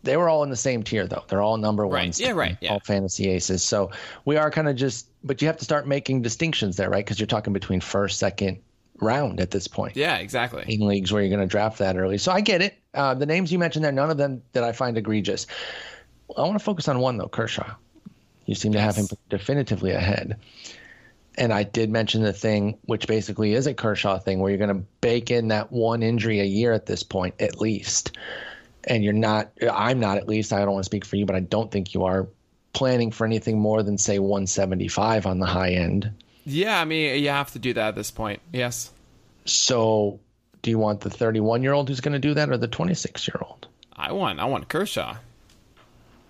[0.03, 1.25] They were all in the same tier, though.
[1.29, 2.05] They're all number Right.
[2.05, 2.21] ones.
[2.21, 2.59] Yeah, right.
[2.61, 2.73] Yeah.
[2.73, 3.63] All fantasy aces.
[3.63, 3.91] So
[4.27, 7.05] we are kind of just, but you have to start making distinctions there, right?
[7.05, 8.59] Because you're talking between first, second
[9.01, 10.65] round at this point Yeah, exactly.
[10.69, 12.19] in leagues where you're going to draft that early.
[12.19, 12.75] So I get it.
[12.95, 15.47] Uh, the names you mentioned there, none of them that I find egregious.
[16.37, 17.75] I want to focus on one though, Kershaw.
[18.47, 20.39] You seem to have him definitively ahead.
[21.37, 24.77] And I did mention the thing, which basically is a Kershaw thing, where you're going
[24.77, 28.17] to bake in that one injury a year at this point, at least.
[28.85, 31.35] And you're not, I'm not at least, I don't want to speak for you, but
[31.35, 32.29] I don't think you are
[32.73, 36.13] planning for anything more than, say, 175 on the high end.
[36.45, 38.41] Yeah, I mean, you have to do that at this point.
[38.53, 38.93] Yes.
[39.45, 40.21] So
[40.65, 43.29] do you want the 31 year old who's going to do that or the 26
[43.29, 43.69] year old?
[43.95, 45.17] I want I want Kershaw.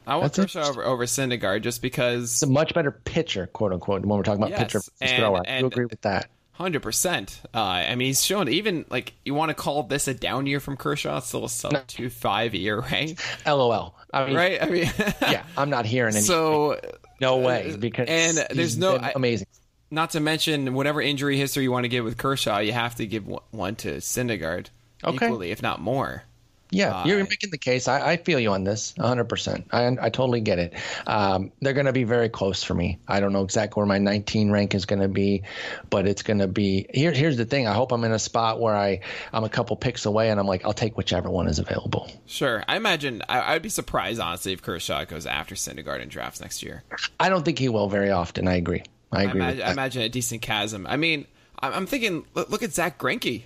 [0.07, 3.73] I want That's Kershaw over, over Syndergaard just because It's a much better pitcher, quote
[3.73, 5.42] unquote, when we're talking about Yes, pitcher and- thrower.
[5.47, 6.29] And- agree with that.
[6.53, 7.40] hundred percent.
[7.55, 10.61] Uh, I mean, he's shown even like you want to call this a down year
[10.61, 11.18] from Kershaw.
[11.18, 13.18] It's still a sub two five year, right?
[13.47, 13.94] LOL.
[14.12, 14.62] I mean, Right.
[14.62, 14.90] I mean,
[15.23, 16.25] yeah, I'm not hearing any.
[16.25, 16.79] So,
[17.20, 19.47] no way, because and there's no- been I- amazing.
[19.94, 23.07] Not to mention whatever injury history you want to give with Kershaw, you have to
[23.07, 24.66] give one- to Syndergaard
[25.02, 25.26] Okay.
[25.26, 26.24] equally, if not more.
[26.70, 27.87] Yeah, Uh, you're making the case.
[27.87, 29.66] I, I feel you on this 100%.
[29.70, 30.72] I, I totally get it.
[31.07, 32.98] Um, they're going to be very close for me.
[33.07, 35.42] I don't know exactly where my 19 rank is going to be,
[35.90, 36.87] but it's going to be.
[36.92, 37.68] Here, here's the thing.
[37.68, 39.00] I hope I'm in a spot where I,
[39.33, 42.11] I'm a couple picks away and I'm like, I'll take whichever one is available.
[42.26, 42.64] Sure.
[42.66, 46.62] I imagine I, I'd be surprised honestly if Kershaw goes after Syndergaard in drafts next
[46.62, 46.83] year.
[47.20, 48.48] I don't think he will very often.
[48.48, 48.83] I agree.
[49.14, 49.40] I I agree.
[49.40, 50.87] with imagine, I imagine a decent chasm.
[50.87, 51.27] I mean,
[51.59, 52.27] I'm, I'm thinking.
[52.35, 53.42] Look, at Zach Greinke.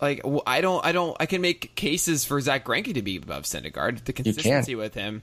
[0.00, 3.44] Like I don't, I don't, I can make cases for Zach Greinke to be above
[3.44, 4.04] Syndergaard.
[4.04, 5.22] The consistency with him,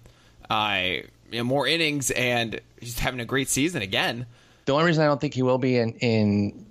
[0.50, 4.26] I you know, more innings and he's having a great season again.
[4.66, 6.66] The only reason I don't think he will be in, in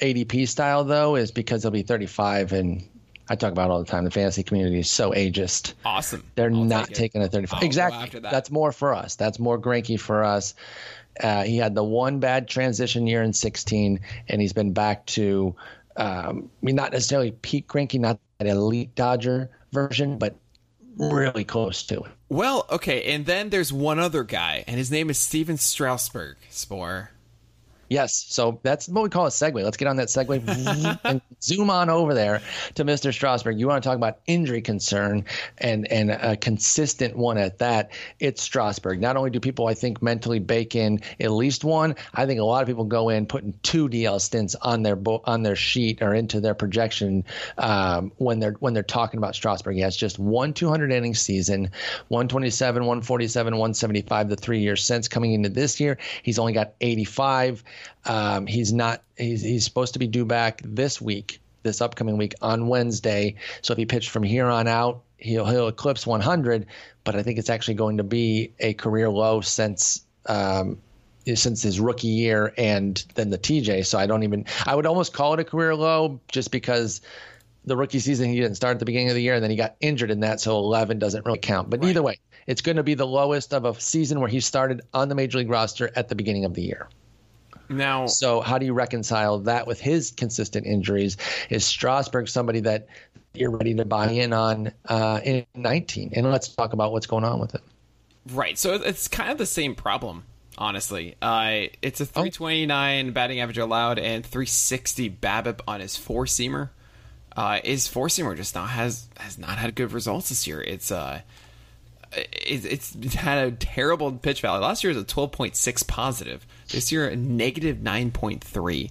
[0.00, 2.88] ADP style though is because he'll be 35, and
[3.28, 4.04] I talk about all the time.
[4.04, 5.74] The fantasy community is so ageist.
[5.84, 6.24] Awesome.
[6.34, 7.58] They're I'll not taking a 35.
[7.58, 8.02] I'll exactly.
[8.02, 8.32] after that.
[8.32, 9.16] That's more for us.
[9.16, 10.54] That's more Greinke for us.
[11.20, 15.54] Uh, he had the one bad transition year in 16, and he's been back to,
[15.96, 20.36] um, I mean, not necessarily peak Greinke, not that elite Dodger version, but
[20.96, 22.10] really close to it.
[22.28, 26.36] Well, okay, and then there's one other guy, and his name is Stephen Strasburg.
[26.50, 27.08] Sporer.
[27.94, 29.62] Yes, so that's what we call a segue.
[29.62, 32.42] Let's get on that segue and zoom on over there
[32.74, 33.12] to Mr.
[33.12, 33.60] Strasburg.
[33.60, 35.24] You want to talk about injury concern
[35.58, 37.92] and and a consistent one at that?
[38.18, 39.00] It's Strasburg.
[39.00, 42.44] Not only do people, I think, mentally bake in at least one, I think a
[42.44, 46.02] lot of people go in putting two DL stints on their bo- on their sheet
[46.02, 47.22] or into their projection
[47.58, 49.76] um, when they're when they're talking about Strasburg.
[49.76, 51.70] He has just one 200 inning season,
[52.08, 55.96] 127, 147, 175 the three years since coming into this year.
[56.24, 57.62] He's only got 85.
[58.04, 59.02] Um, he's not.
[59.16, 63.36] He's he's supposed to be due back this week, this upcoming week on Wednesday.
[63.62, 66.66] So if he pitched from here on out, he'll he'll eclipse 100.
[67.04, 70.04] But I think it's actually going to be a career low since.
[70.26, 70.78] Um,
[71.34, 73.86] since his rookie year and then the TJ.
[73.86, 77.00] So I don't even I would almost call it a career low just because
[77.64, 79.56] the rookie season he didn't start at the beginning of the year and then he
[79.56, 81.70] got injured in that so 11 doesn't really count.
[81.70, 84.82] But either way, it's going to be the lowest of a season where he started
[84.92, 86.88] on the major league roster at the beginning of the year.
[87.68, 91.16] Now, So how do you reconcile that with his consistent injuries?
[91.50, 92.86] Is Strasburg somebody that
[93.34, 96.12] you're ready to buy in on uh, in 19?
[96.14, 97.62] And let's talk about what's going on with it.
[98.32, 98.56] Right.
[98.58, 100.24] So it's kind of the same problem,
[100.56, 101.16] honestly.
[101.20, 102.04] Uh, it's Oh.
[102.04, 106.70] a 329 batting average allowed and 360 BABIP on his four seamer.
[107.36, 110.60] uh, his four seamer just not has has not had good results this year.
[110.62, 111.20] It's uh,
[112.16, 114.62] it, it's had a terrible pitch value.
[114.62, 116.46] Last year was a twelve point six positive.
[116.68, 118.90] This year a negative nine point three.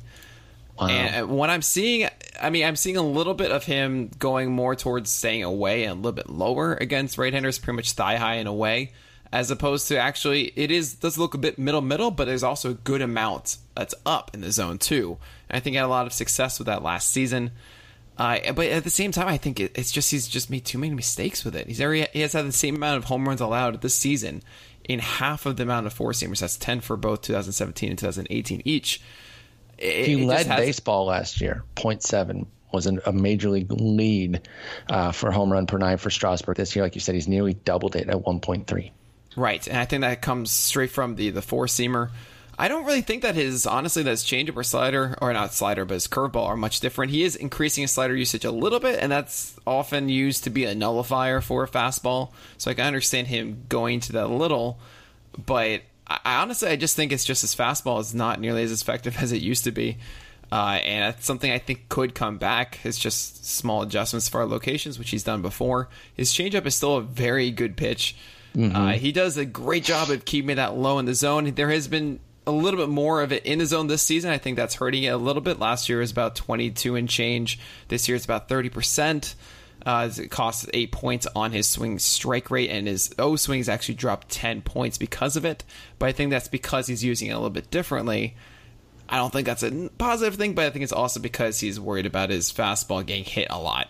[0.80, 0.88] Wow.
[0.88, 2.10] And uh, what I'm seeing,
[2.42, 5.92] I mean, I'm seeing a little bit of him going more towards staying away and
[5.92, 8.92] a little bit lower against right-handers, pretty much thigh high and away,
[9.32, 12.72] as opposed to actually it is does look a bit middle middle, but there's also
[12.72, 15.18] a good amount that's up in the zone too.
[15.48, 17.52] And I think he had a lot of success with that last season.
[18.18, 20.78] Uh, but at the same time, I think it, it's just he's just made too
[20.78, 21.68] many mistakes with it.
[21.68, 24.44] He's already he has had the same amount of home runs allowed this season
[24.84, 26.40] in half of the amount of four seamers.
[26.40, 29.02] That's ten for both 2017 and 2018 each.
[29.78, 31.64] It, he led has, baseball last year.
[31.76, 34.48] 0.7 was an, a major league lead
[34.88, 36.84] uh, for home run per nine for Strasburg this year.
[36.84, 38.92] Like you said, he's nearly doubled it at 1.3.
[39.36, 42.12] Right, and I think that comes straight from the the four seamer.
[42.58, 45.86] I don't really think that his honestly that his changeup or slider or not slider
[45.86, 47.12] but his curveball are much different.
[47.12, 50.66] He is increasing his slider usage a little bit, and that's often used to be
[50.66, 52.32] a nullifier for a fastball.
[52.58, 54.80] So I can understand him going to that a little,
[55.46, 59.18] but I, honestly I just think it's just his fastball is not nearly as effective
[59.22, 59.98] as it used to be.
[60.52, 62.78] Uh, and that's something I think could come back.
[62.84, 65.90] It's just small adjustments for our locations, which he's done before.
[66.14, 68.16] His changeup is still a very good pitch.
[68.56, 68.76] Mm-hmm.
[68.76, 71.52] Uh, he does a great job of keeping that low in the zone.
[71.56, 74.32] There has been a little bit more of it in the zone this season.
[74.32, 75.60] I think that's hurting it a little bit.
[75.60, 77.60] Last year was about 22 and change.
[77.88, 79.36] This year it's about 30%.
[79.86, 83.96] Uh, it costs eight points on his swing strike rate, and his O swings actually
[83.96, 85.64] dropped 10 points because of it.
[86.00, 88.36] But I think that's because he's using it a little bit differently.
[89.10, 92.06] I don't think that's a positive thing, but I think it's also because he's worried
[92.06, 93.90] about his fastball getting hit a lot.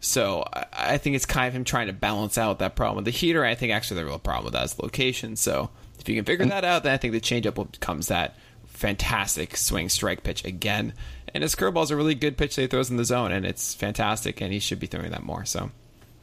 [0.00, 3.10] So I think it's kind of him trying to balance out that problem with the
[3.10, 3.44] heater.
[3.44, 5.36] I think actually the real problem with that is location.
[5.36, 5.70] So
[6.06, 9.88] if you can figure that out, then I think the changeup becomes that fantastic swing
[9.88, 10.92] strike pitch again.
[11.34, 13.44] And his curveball is a really good pitch that he throws in the zone, and
[13.44, 15.44] it's fantastic, and he should be throwing that more.
[15.44, 15.72] So.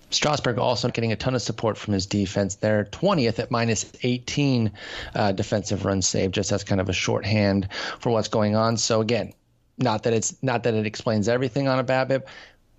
[0.09, 2.55] Strasburg also getting a ton of support from his defense.
[2.55, 4.71] They're 20th at minus 18
[5.15, 7.67] uh, defensive runs saved, just as kind of a shorthand
[7.99, 8.77] for what's going on.
[8.77, 9.33] So again,
[9.77, 12.23] not that it's not that it explains everything on a BABIP,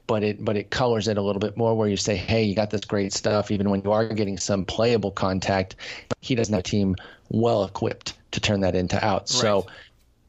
[0.07, 2.55] but it but it colors it a little bit more where you say, hey, you
[2.55, 5.77] got this great stuff, even when you are getting some playable contact.
[6.21, 6.97] He doesn't have a team
[7.31, 9.23] well equipped to turn that into out.
[9.23, 9.29] Right.
[9.29, 9.67] So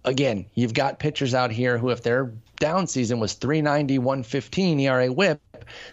[0.05, 5.11] again, you've got pitchers out here who, if their down season was 390, 115 ERA
[5.11, 5.41] whip,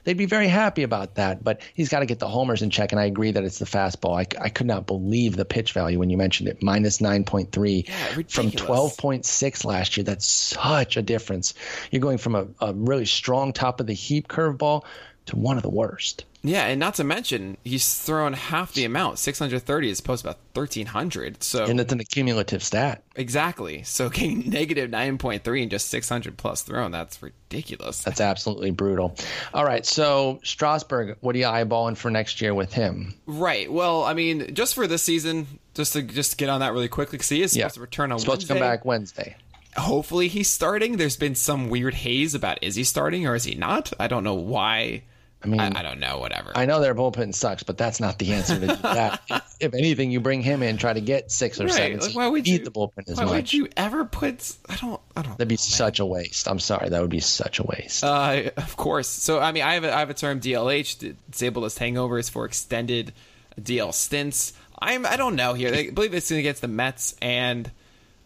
[0.05, 1.43] they'd be very happy about that.
[1.43, 2.93] But he's got to get the homers in check.
[2.93, 4.19] And I agree that it's the fastball.
[4.19, 8.23] I, I could not believe the pitch value when you mentioned it minus 9.3 yeah,
[8.29, 10.05] from 12.6 last year.
[10.05, 11.55] That's such a difference.
[11.91, 14.85] You're going from a, a really strong top of the heap curveball
[15.27, 16.25] to one of the worst.
[16.45, 20.41] Yeah, and not to mention he's thrown half the amount, 630 as opposed to about
[20.55, 21.43] 1300.
[21.43, 23.05] So And it's an accumulative stat.
[23.15, 23.85] Exactly.
[23.85, 28.03] So getting negative 9.3 and just 600 plus thrown, that's ridiculous.
[28.03, 29.15] That's absolutely brutal.
[29.55, 33.15] All right, so Strasburg, what are you eyeballing for next year with him?
[33.27, 33.73] Right.
[33.73, 37.19] Well, I mean, just for this season, just to just get on that really quickly
[37.19, 37.69] cuz he is supposed yeah.
[37.69, 38.55] to return on supposed Wednesday.
[38.55, 39.37] to come back Wednesday
[39.75, 40.99] hopefully he's starting.
[40.99, 43.91] There's been some weird haze about is he starting or is he not?
[43.99, 45.03] I don't know why
[45.45, 46.19] I mean, I, I, don't know.
[46.19, 46.53] Whatever.
[46.55, 49.21] I know their bullpen sucks, but that's not the answer to that.
[49.59, 51.73] if anything, you bring him in, try to get six or right.
[51.73, 52.01] seven.
[52.01, 53.33] Like, why would you eat the bullpen as why much?
[53.33, 54.57] would you ever put?
[54.69, 55.01] I don't.
[55.17, 55.39] I don't.
[55.39, 56.49] That'd be such a waste.
[56.49, 56.91] I'm sorry.
[56.91, 58.05] That would be such a waste.
[58.05, 59.09] Uh, of course.
[59.09, 63.13] So I mean, I have a, I have a term DLH, disabled hangovers for extended
[63.61, 64.53] DL stints.
[64.79, 65.07] I'm.
[65.07, 65.75] I don't know here.
[65.75, 67.71] I believe it's against the Mets, and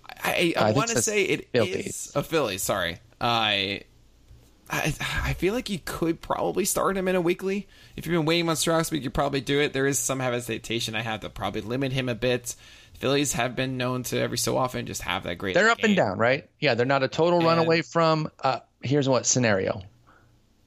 [0.08, 2.58] I, I, I want to say it is a Philly.
[2.58, 2.98] Sorry.
[3.20, 3.82] I.
[4.70, 7.68] I, I feel like you could probably start him in a weekly.
[7.96, 9.72] If you've been waiting on Strasburg, you could probably do it.
[9.72, 12.56] There is some hesitation I have to probably limit him a bit.
[12.98, 15.54] Phillies have been known to every so often just have that great.
[15.54, 15.90] They're up game.
[15.90, 16.48] and down, right?
[16.60, 18.30] Yeah, they're not a total and, run away from.
[18.40, 19.82] Uh, here's what scenario: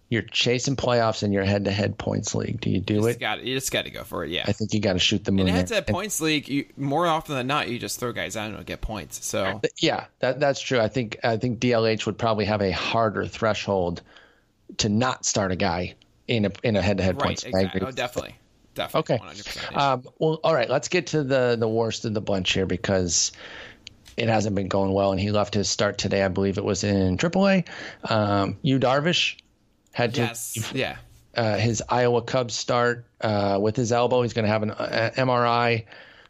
[0.09, 2.59] you're chasing playoffs in your head-to-head points league.
[2.59, 3.19] Do you do you it?
[3.19, 4.31] Got you just got to go for it.
[4.31, 5.47] Yeah, I think you got to shoot the moon.
[5.47, 8.65] In head-to-head points league, you, more often than not, you just throw guys out and
[8.65, 9.23] get points.
[9.23, 10.79] So yeah, that that's true.
[10.79, 14.01] I think I think DLH would probably have a harder threshold
[14.77, 15.93] to not start a guy
[16.27, 17.43] in a in a head-to-head right, points.
[17.43, 17.81] Exactly.
[17.81, 18.35] Oh, definitely.
[18.73, 19.17] Definitely.
[19.17, 19.39] Okay.
[19.71, 19.91] Yeah.
[19.93, 20.69] Um, well, all right.
[20.69, 23.31] Let's get to the the worst of the bunch here because
[24.17, 26.23] it hasn't been going well, and he left his start today.
[26.23, 27.67] I believe it was in AAA.
[28.09, 29.37] Um, Yu Darvish
[29.99, 30.71] had to yes.
[30.73, 30.97] yeah
[31.35, 34.21] uh, his Iowa Cubs start uh, with his elbow.
[34.23, 35.85] He's going to have an uh, MRI.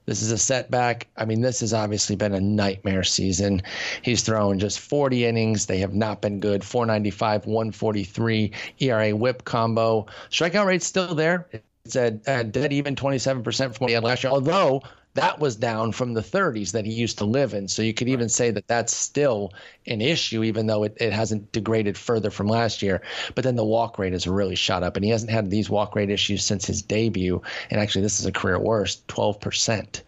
[0.06, 1.08] This is a setback.
[1.16, 3.62] I mean, this has obviously been a nightmare season.
[4.02, 5.68] He's thrown just 40 innings.
[5.68, 6.64] They have not been good.
[6.64, 10.08] 495, 143 ERA whip combo.
[10.32, 11.48] Strikeout rate's still there.
[11.86, 14.32] It's a, a dead even 27% from what he had last year.
[14.32, 14.82] Although
[15.20, 17.68] that was down from the 30s that he used to live in.
[17.68, 19.52] So you could even say that that's still
[19.86, 23.02] an issue, even though it, it hasn't degraded further from last year.
[23.36, 25.94] But then the walk rate has really shot up, and he hasn't had these walk
[25.98, 27.42] rate issues since his debut.
[27.70, 30.04] And actually, this is a career worst 12%.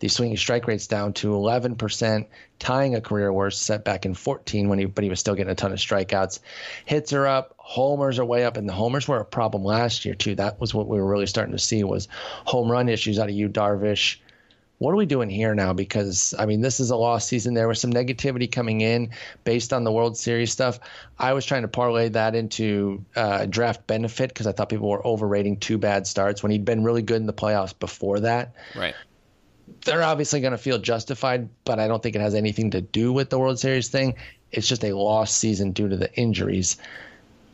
[0.00, 2.26] The swinging strike rate's down to 11%,
[2.58, 5.50] tying a career worst set back in 14 when he, but he was still getting
[5.50, 6.40] a ton of strikeouts.
[6.84, 10.14] Hits are up, homers are way up, and the homers were a problem last year
[10.14, 10.34] too.
[10.34, 12.08] That was what we were really starting to see was
[12.44, 14.18] home run issues out of Yu Darvish
[14.82, 15.72] what are we doing here now?
[15.72, 17.54] Because I mean, this is a lost season.
[17.54, 19.10] There was some negativity coming in
[19.44, 20.80] based on the World Series stuff.
[21.16, 25.06] I was trying to parlay that into uh, draft benefit because I thought people were
[25.06, 28.54] overrating two bad starts when he'd been really good in the playoffs before that.
[28.74, 28.96] Right.
[29.84, 33.12] They're obviously going to feel justified, but I don't think it has anything to do
[33.12, 34.16] with the World Series thing.
[34.50, 36.76] It's just a lost season due to the injuries.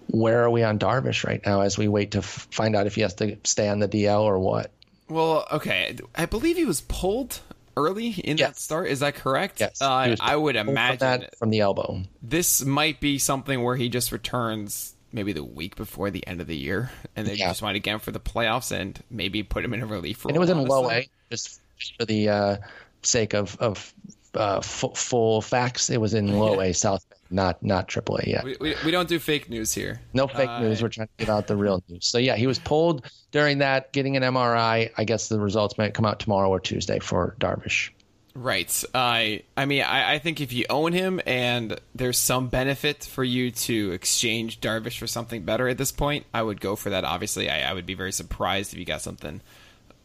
[0.07, 2.95] Where are we on Darvish right now as we wait to f- find out if
[2.95, 4.71] he has to stay on the DL or what?
[5.09, 5.97] Well, okay.
[6.15, 7.41] I believe he was pulled
[7.77, 8.49] early in Yes.
[8.49, 8.89] that start.
[8.89, 9.61] Is that correct?
[9.61, 12.03] Yes, Uh, I would from imagine that from the elbow.
[12.23, 16.47] this might be something where he just returns maybe the week before the end of
[16.47, 17.49] the year, and they Yeah.
[17.49, 20.31] just get him for the playoffs and maybe put him in a relief role.
[20.31, 20.91] and it was in low.
[20.91, 21.61] A, just
[21.99, 22.57] for the uh,
[23.03, 23.95] sake of of
[24.35, 25.89] uh, f- full facts.
[25.89, 28.45] It was in low A South, Bend, not not Triple A yet.
[28.45, 30.01] We, we, we don't do fake news here.
[30.15, 30.83] No fake Uh, news.
[30.83, 32.07] We're trying to give out the real news.
[32.07, 34.91] So yeah, he was pulled during that, getting an MRI.
[34.97, 37.91] I guess the results might come out tomorrow or Tuesday for Darvish.
[38.35, 38.85] Right.
[38.95, 43.25] I I mean, I, I think if you own him and there's some benefit for
[43.25, 47.05] you to exchange Darvish for something better at this point, I would go for that.
[47.05, 49.41] Obviously, I, I would be very surprised if you got something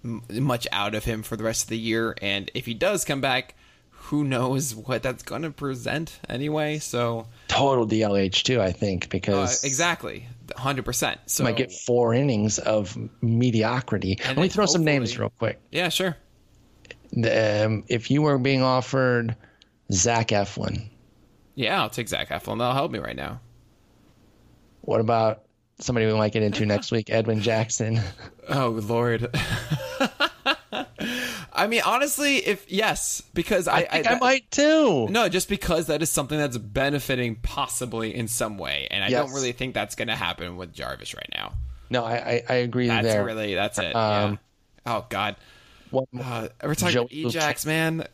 [0.03, 2.15] m- much out of him for the rest of the year.
[2.23, 3.53] And if he does come back,
[4.03, 6.79] who knows what that's going to present anyway?
[6.79, 11.19] So Total DLH too, I think, uh, because exactly, hundred percent.
[11.27, 14.19] So might get four innings of mediocrity.
[14.25, 15.59] Let me throw some names real quick.
[15.71, 16.17] yeah, sure.
[17.15, 19.35] Um, if you were being offered
[19.91, 20.87] Zach Eflin,
[21.55, 22.57] Yeah, I'll take Zach Eflin.
[22.57, 23.39] That'll help me right now.
[24.81, 25.43] what about
[25.79, 27.99] somebody we might get into next week, Edwin Jackson?
[28.49, 29.29] Oh Lord.
[31.55, 35.07] I mean, honestly, if yes, because I, I think I, that- might too.
[35.09, 39.25] No, just because that is something that's benefiting possibly in some way, and I Yes.
[39.25, 41.53] don't really think that's going to happen with Darvish right now.
[41.89, 43.23] No, I, I, I agree That's there.
[43.23, 43.95] really that's it.
[43.95, 44.39] Um,
[44.85, 44.93] yeah.
[44.97, 45.35] Oh God,
[45.91, 48.07] What- uh, we're talking about Ejax, man.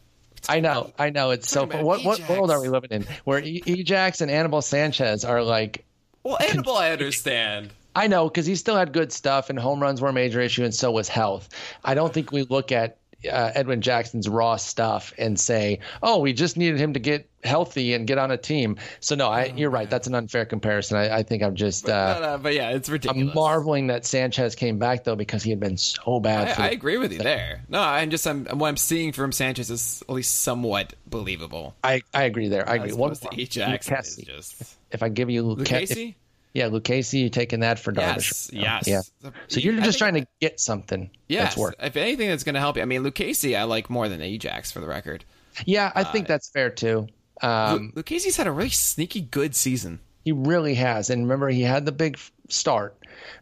[0.48, 1.32] I know, I know.
[1.32, 1.66] It's so.
[1.66, 3.06] What what world are we living in?
[3.26, 5.86] Where e- Ejax and Anibal Sanchez are like,
[6.24, 7.72] Well, Anibal, I understand.
[7.96, 10.64] I know because he still had good stuff, and home runs were a major issue,
[10.64, 11.50] and so was health.
[11.84, 16.34] I don't think we look at uh, Edwin Jackson's raw stuff and say, "Oh, we
[16.34, 19.70] just needed him to get healthy and get on a team." So no, I, you're
[19.70, 19.90] right.
[19.90, 20.98] That's an unfair comparison.
[20.98, 21.90] I, I think I'm just.
[21.90, 23.30] Uh, No, no, but yeah, it's ridiculous.
[23.30, 26.56] I'm marveling that Sanchez came back though because he had been so bad.
[26.56, 27.64] for I, I agree with you there.
[27.68, 31.76] No, I'm just I'm what I'm seeing from Sanchez is at least somewhat believable.
[31.84, 32.68] I, I agree there.
[32.68, 32.90] I agree.
[32.90, 33.30] As One opposed to.
[33.30, 36.16] Ejax is just If I give you Luke, Lucchesi.
[36.54, 38.50] Yeah, Lucchesi, you're taking that for Darvish?
[38.52, 39.12] Yes, yes.
[39.24, 39.30] Yeah.
[39.48, 41.76] So you're I just trying to get something Yes, that's work.
[41.80, 42.82] if anything that's going to help you.
[42.82, 45.26] I mean, Lucchesi, I like more than Ejax for the record.
[45.66, 47.08] Yeah, I think that's fair too.
[47.42, 50.00] Um, Lu- Lucchesi's had a really sneaky good season.
[50.26, 52.18] he really has, and remember, he had the big
[52.50, 52.96] start.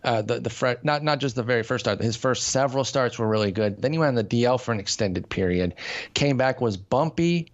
[0.03, 2.01] Uh, the the fre- not not just the very first start.
[2.01, 3.81] His first several starts were really good.
[3.81, 5.75] Then he went on the DL for an extended period.
[6.13, 7.51] Came back was bumpy,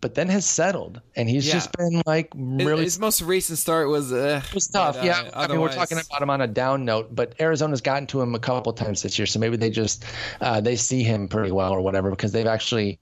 [0.00, 1.54] but then has settled, and he's Yeah.
[1.54, 4.94] just been like really His most recent start was uh, It was tough.
[4.94, 7.80] but, uh, yeah, I mean, we're talking about him on a down note, but Arizona's
[7.80, 10.04] gotten to him a couple times this year, so maybe they just
[10.40, 12.98] uh, they see him pretty well or whatever because they've actually,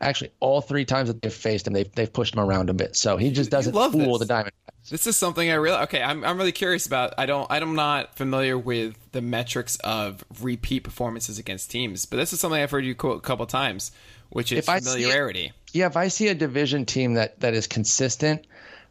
[0.00, 2.96] actually all three times that they've faced him, they've they've pushed him around a bit.
[2.96, 4.26] So he just doesn't love fool this.
[4.28, 4.52] the diamond.
[4.88, 6.00] This is something I really okay.
[6.00, 7.12] I'm I'm really curious about.
[7.18, 12.32] I don't I'm not familiar with the metrics of repeat performances against teams, but this
[12.32, 13.90] is something I've heard you quote a couple times,
[14.30, 15.52] which is If see familiarity.
[15.72, 18.46] Yeah, if I see a division team that that is consistent,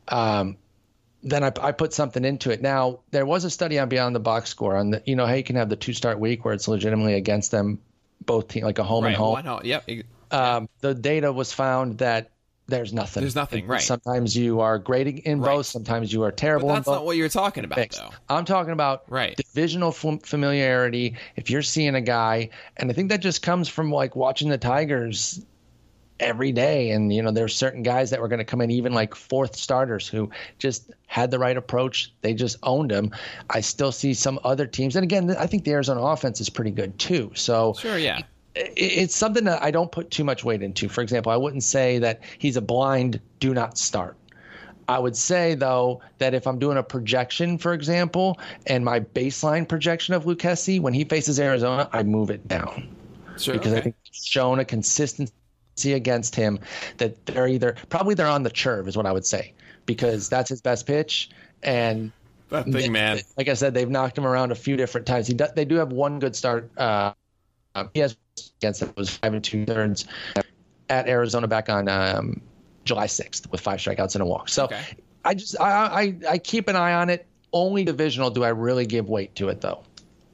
[0.08, 0.58] um,
[1.24, 2.62] then I, I put something into it.
[2.62, 5.34] Now there was a study on Beyond the Box Score on the you know how
[5.34, 7.80] you can have the two start week where it's legitimately against them
[8.26, 9.10] both team like a home right.
[9.10, 9.34] and home.
[9.44, 9.66] One.
[9.66, 9.90] Yep.
[10.32, 12.32] um, the data was found that
[12.68, 13.22] there's nothing.
[13.22, 13.82] There's nothing, right.
[13.82, 15.56] Sometimes you are great in Right.
[15.56, 15.68] both.
[15.68, 18.10] Sometimes you are But terrible in that's not what you're talking about, though.
[18.28, 19.36] I'm talking about Right.
[19.38, 21.16] divisional fam- familiarity.
[21.36, 24.58] If you're seeing a guy, and I think that just comes from like watching the
[24.58, 25.42] Tigers
[26.20, 26.92] every day.
[26.92, 29.56] And you know, there's certain guys that were going to come in, even like fourth
[29.58, 32.14] starters, who just had the right approach.
[32.22, 33.12] They just owned them.
[33.50, 36.72] I still see some other teams, and again, I think the Arizona offense is pretty
[36.72, 37.32] good too.
[37.36, 37.98] So Sure.
[37.98, 38.22] Yeah.
[38.56, 40.88] It- it's something that I don't put too much weight into.
[40.90, 44.16] For example, I wouldn't say that he's a blind do not start.
[44.88, 49.68] I would say though that if I'm doing a projection, for example, and my baseline
[49.68, 52.88] projection of Lucchesi when he faces Arizona, I move it down
[53.38, 53.56] Sure.
[53.56, 53.84] because I okay.
[53.86, 55.34] think shown a consistency
[55.94, 56.60] against him
[56.98, 59.54] that they're either probably they're on the curve is what I would say
[59.88, 61.32] because that's his best pitch
[61.64, 62.12] and
[62.50, 63.20] that thing, man.
[63.38, 65.26] Like I said, they've knocked him around a few different times.
[65.28, 66.70] He do, they do have one good start.
[66.78, 67.14] Uh,
[67.94, 68.16] he has
[68.60, 70.06] against it was five and two thirds
[70.90, 72.42] at Arizona back on um,
[72.84, 74.50] July sixth with five strikeouts and a walk.
[74.50, 74.84] So okay.
[75.24, 77.26] I just I, I I keep an eye on it.
[77.54, 79.84] Only divisional do I really give weight to it though.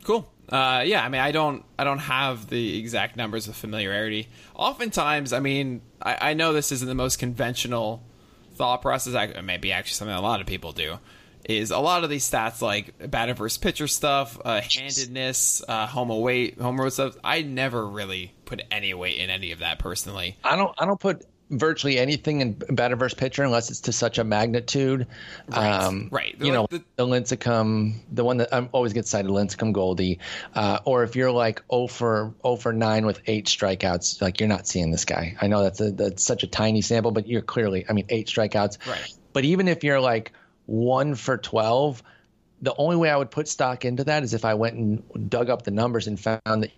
[0.03, 0.27] Cool.
[0.49, 4.27] Uh, yeah, I mean, I don't, I don't have the exact numbers of familiarity.
[4.53, 8.03] Oftentimes, I mean, I, I know this isn't the most conventional
[8.55, 9.15] thought process.
[9.15, 10.97] I, maybe actually something a lot of people do
[11.45, 16.09] is a lot of these stats like batter versus pitcher stuff, uh, handedness, uh, home
[16.09, 17.15] away, home road stuff.
[17.23, 20.37] I never really put any weight in any of that personally.
[20.43, 20.73] I don't.
[20.77, 25.05] I don't put virtually anything in batter versus pitcher unless it's to such a magnitude.
[25.47, 25.69] Right.
[25.69, 26.35] Um, right.
[26.39, 30.19] you know, the, the Lincecum, the one that I'm always get cited, Lincecum Goldie,
[30.55, 34.49] uh, or if you're like 0 for 0 for 9 with eight strikeouts, like you're
[34.49, 35.35] not seeing this guy.
[35.41, 38.27] I know that's a, that's such a tiny sample, but you're clearly, I mean, eight
[38.27, 38.87] strikeouts.
[38.87, 39.13] Right.
[39.33, 40.31] But even if you're like
[40.71, 42.01] one for 12,
[42.61, 45.49] the only way I would put stock into that is if I went and dug
[45.49, 46.71] up the numbers and found that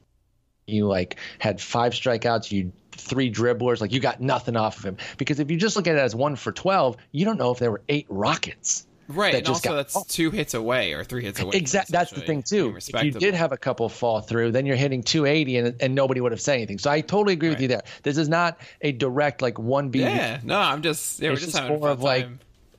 [0.66, 4.98] you like had five strikeouts, you three dribblers, like you got nothing off of him.
[5.18, 7.60] Because if you just look at it as one for 12, you don't know if
[7.60, 8.88] there were eight rockets.
[9.10, 10.08] Right, and also that's off.
[10.08, 11.58] two hits away or three hits away.
[11.58, 12.74] Exactly, that's the thing too.
[12.78, 16.22] If you did have a couple fall through, then you're hitting 280, and and nobody
[16.22, 16.80] would have said anything.
[16.80, 17.56] So I totally agree right.
[17.56, 17.84] with you there.
[18.04, 20.00] This is not a direct like one B.
[20.00, 22.06] Yeah, no, I'm just yeah, we're just, just more of time.
[22.06, 22.28] like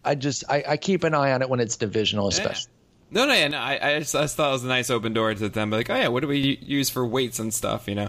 [0.04, 2.70] I just I, I, keep an eye on it when it's divisional, especially.
[3.10, 3.26] Yeah.
[3.26, 3.58] No, no, no.
[3.58, 5.70] I I just, I just, thought it was a nice open door to them.
[5.70, 7.86] Like, oh yeah, what do we use for weights and stuff?
[7.88, 8.08] You know,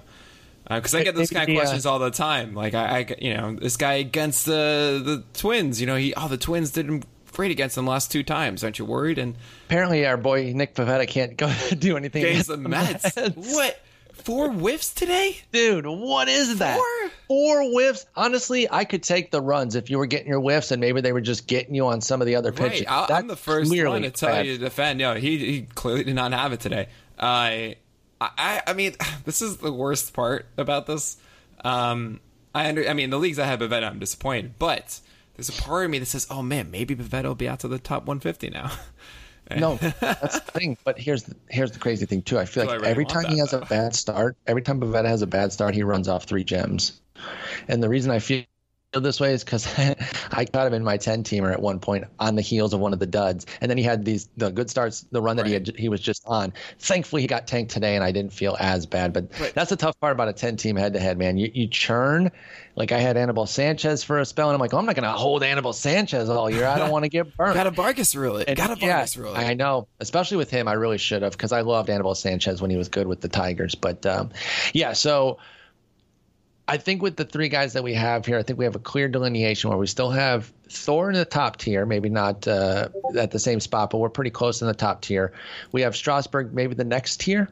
[0.70, 2.56] because uh, I get those kind of questions all the time.
[2.56, 5.80] Like, I, I, you know, this guy against the the Twins.
[5.80, 8.64] You know, he oh the Twins didn't great against them last two times.
[8.64, 9.18] Aren't you worried?
[9.18, 9.36] And
[9.68, 13.16] apparently, our boy Nick Pivetta can't go do anything against the Mets.
[13.16, 13.36] Mets.
[13.36, 13.80] What?
[14.24, 15.38] Four whiffs today?
[15.52, 16.78] Dude, what is that?
[16.78, 17.12] Four?
[17.28, 18.06] Four whiffs?
[18.16, 21.14] Honestly, I could take the runs if you were getting your whiffs and maybe they
[21.14, 22.88] were just getting you on some of the other pitches.
[22.88, 23.12] Right.
[23.12, 24.46] I'm the first one to tell bad.
[24.46, 25.00] you to defend.
[25.00, 26.88] No, he, he clearly did not have it today.
[27.20, 27.76] Uh,
[28.22, 28.96] I, I mean,
[29.26, 31.18] this is the worst part about this.
[31.64, 32.20] Um,
[32.54, 35.00] I under, I mean, the leagues I have Pivetta, I'm disappointed, but
[35.36, 37.68] there's a part of me that says, "Oh man, maybe Pivetta will be out to
[37.68, 38.72] the top 150 now."
[39.58, 40.78] no, that's the thing.
[40.84, 42.40] But here's the, here's the crazy thing too.
[42.40, 43.60] I feel so like I really every time he has though.
[43.60, 47.00] a bad start, every time Pivetta has a bad start, he runs off three gems.
[47.68, 48.44] And the reason I feel
[49.00, 49.68] this way is because
[50.32, 52.94] I caught him in my 10 teamer at one point on the heels of one
[52.94, 53.46] of the duds.
[53.62, 55.48] And then he had these the good starts, the run that right.
[55.50, 56.54] he had, he was just on.
[56.80, 59.14] Thankfully, he got tanked today and I didn't feel as bad.
[59.14, 59.54] But right.
[59.54, 61.38] that's the tough part about a 10 team head to head, man.
[61.38, 62.32] You, you churn.
[62.76, 65.04] Like I had Anibal Sanchez for a spell, and I'm like, oh, I'm not going
[65.04, 66.66] to hold Anibal Sanchez all year.
[66.66, 67.54] I don't want to get burnt.
[67.54, 68.54] Got a Vargas rule it.
[68.54, 69.38] Got a Vargas yeah, rule it.
[69.38, 70.68] I know, especially with him.
[70.68, 73.30] I really should have because I loved Anibal Sanchez when he was good with the
[73.30, 73.76] Tigers.
[73.76, 74.32] But um,
[74.74, 75.38] yeah, so
[76.68, 78.80] I think with the three guys that we have here, I think we have a
[78.80, 83.32] clear delineation where we still have Thor in the top tier, maybe not uh, at
[83.32, 85.32] the same spot, but we're pretty close in the top tier.
[85.72, 87.50] We have Strasburg, maybe the next tier,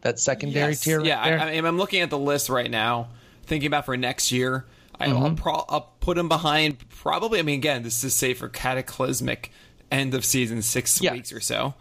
[0.00, 0.80] that secondary yes.
[0.80, 0.98] tier.
[0.98, 3.08] Right yeah, I, I'm looking at the list right now,
[3.44, 4.64] thinking about for next year.
[4.98, 5.34] I, mm-hmm.
[5.34, 7.38] pro- I'll put him behind probably.
[7.38, 9.52] I mean, again, this is say for cataclysmic
[9.90, 11.12] end of season six yeah.
[11.12, 11.74] weeks or so.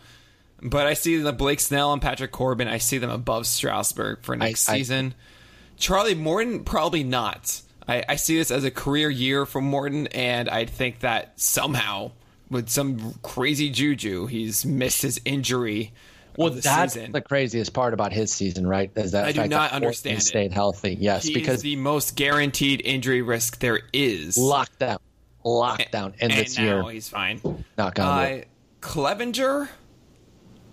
[0.61, 2.67] But I see the Blake Snell and Patrick Corbin.
[2.67, 5.13] I see them above Strasburg for next I, season.
[5.17, 5.34] I,
[5.78, 7.61] Charlie Morton, probably not.
[7.88, 12.11] I, I see this as a career year for Morton, and I think that somehow,
[12.49, 15.93] with some crazy juju, he's missed his injury.
[16.38, 17.11] Well, that's season.
[17.11, 18.91] the craziest part about his season, right?
[18.95, 20.17] Is that I do not understand.
[20.17, 24.38] He stayed healthy, yes, He's because the most guaranteed injury risk there is.
[24.38, 24.97] Lockdown,
[25.45, 27.39] lockdown, and, and this now year he's fine.
[27.78, 28.38] Not gonna.
[28.38, 28.41] Uh,
[28.82, 29.69] Clevinger,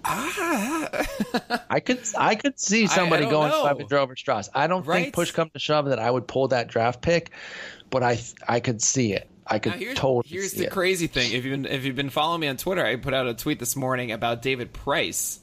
[0.05, 1.07] Ah.
[1.71, 4.51] I could I could see somebody I, I going Clevinger over Strauss.
[4.55, 5.05] I don't right?
[5.05, 7.31] think push come to shove that I would pull that draft pick,
[7.91, 9.29] but I I could see it.
[9.47, 10.25] I could here's, totally.
[10.27, 10.71] Here's the it.
[10.71, 13.27] crazy thing: if you've been if you've been following me on Twitter, I put out
[13.27, 15.41] a tweet this morning about David Price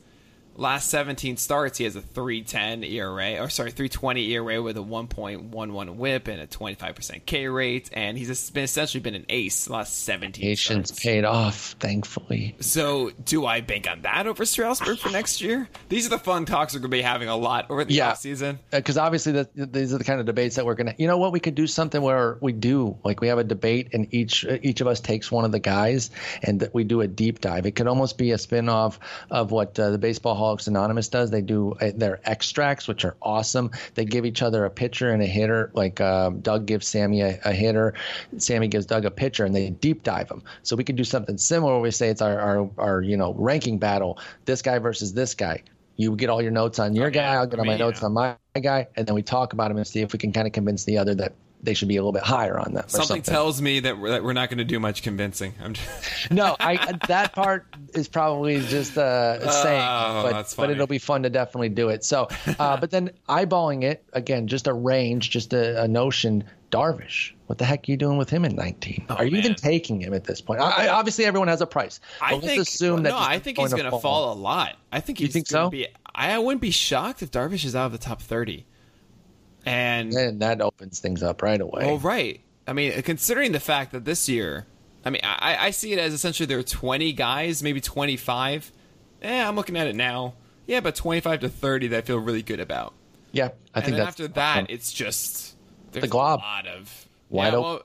[0.59, 5.95] last 17 starts, he has a 310 ERA, or sorry, 320 ERA with a 1.11
[5.95, 7.89] whip and a 25% K rate.
[7.93, 11.03] And he's been essentially been an ace the last 17 Patience starts.
[11.03, 12.55] paid off, thankfully.
[12.59, 15.67] So, do I bank on that over Strasburg for next year?
[15.87, 18.11] These are the fun talks we're going to be having a lot over the yeah,
[18.11, 18.59] offseason.
[18.71, 21.07] Because uh, obviously, the, these are the kind of debates that we're going to, you
[21.07, 24.13] know what, we could do something where we do, like we have a debate and
[24.13, 26.11] each each of us takes one of the guys
[26.43, 27.65] and we do a deep dive.
[27.65, 28.99] It could almost be a spin off
[29.29, 31.29] of what uh, the Baseball Hall Alcoholics Anonymous does.
[31.29, 33.69] They do uh, their extracts, which are awesome.
[33.93, 35.69] They give each other a pitcher and a hitter.
[35.73, 37.93] Like uh, Doug gives Sammy a, a, hitter,
[38.37, 40.41] Sammy gives Doug a pitcher, and they deep dive them.
[40.63, 41.73] So we could do something similar.
[41.73, 44.17] Where we say it's our, our our you know ranking battle.
[44.45, 45.61] This guy versus this guy
[45.97, 47.35] You get all your notes on your Oh, guy.
[47.35, 49.85] I'll get all my notes on my guy, and then we talk about him and
[49.85, 52.13] see if we can kind of convince the other that they should be a little
[52.13, 52.85] bit higher on them.
[52.85, 53.23] or Something, something.
[53.33, 55.53] tells me that we're, that we're not going to do much convincing.
[55.61, 60.87] I'm just, no, I that part is probably just uh, saying, Oh, but but it'll
[60.87, 62.03] be fun to definitely do it.
[62.03, 62.27] So,
[62.59, 66.43] uh, but then eyeballing it again, just a range, just a, a notion.
[66.71, 69.07] Darvish, what the heck are you doing with him in 19?
[69.09, 70.61] Oh, are you even taking him at this point?
[70.61, 71.99] I, I- obviously, everyone has a price.
[72.21, 72.43] I think.
[72.43, 73.57] let's assume that no, I think
[79.65, 81.83] And and that opens things up right away.
[81.85, 82.41] Oh, right.
[82.67, 84.65] I mean, considering the fact that this year,
[85.03, 88.71] I mean, I, I see it as essentially there are 20 guys, maybe 25.
[89.21, 90.35] Eh, I'm looking at it now.
[90.67, 92.93] Yeah, but 25 to 30 that I feel really good about.
[93.31, 95.55] yeah, I And think after that, it's just
[95.91, 96.39] there's glob.
[96.39, 97.61] a lot of Wide yeah, open.
[97.63, 97.81] well,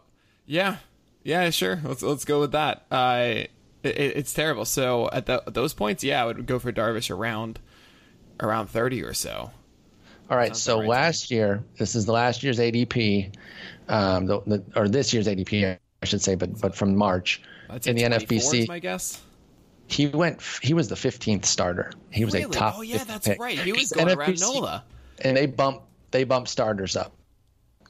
[0.47, 0.77] yeah,
[1.23, 1.81] yeah, sure.
[1.83, 2.85] Let's let's go with that.
[2.91, 3.45] Uh,
[3.83, 4.65] it, it's terrible.
[4.67, 7.59] So at, the, at those points, yeah, I would go for Darvish around
[8.41, 9.51] around 30 or so.
[10.35, 10.49] All right.
[10.49, 13.35] Sounds So right last year, this is the last year's ADP,
[13.89, 17.41] um, the, the, or this year's ADP, I should say, but but from March
[17.87, 19.23] in the 24 is NFBC, my guess.
[19.87, 20.43] he went.
[20.61, 21.93] He was the 15th starter.
[22.11, 22.47] He was Really?
[22.47, 22.75] a top.
[22.77, 23.41] oh yeah, that's pick.
[23.41, 23.57] right.
[23.59, 24.85] He was going around NFBC, Nola.
[25.21, 27.15] and they bump they bump starters up.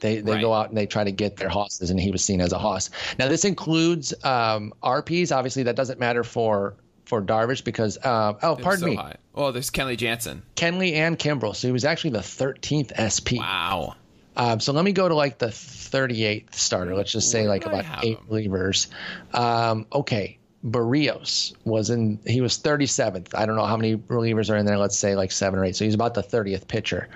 [0.01, 0.41] They they Right.
[0.43, 2.59] go out and they try to get their hosses, and he was seen as a
[2.59, 2.91] hoss.
[3.19, 5.35] Now this includes um, RPs.
[5.35, 6.75] Obviously, that doesn't matter for
[7.15, 9.17] for Darvish because uh, oh, pardon so me, high.
[9.35, 10.43] Oh, there's Kenley Jansen.
[10.57, 11.55] Kenley and Kimbrel.
[11.55, 13.39] So he was actually the 13th SP.
[13.39, 13.95] Wow.
[14.37, 16.97] Um, so let me go to like the 38th starter.
[16.97, 18.89] Let's just say Where like about eight relievers.
[19.33, 20.39] Um, okay.
[20.65, 23.35] Berrios was in, he was 37th.
[23.35, 24.79] I don't know how many relievers are in there.
[24.79, 25.77] Let's say like seven or eight.
[25.77, 27.09] So he's about the 30th pitcher.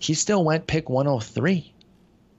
[0.00, 1.72] He still went pick 103.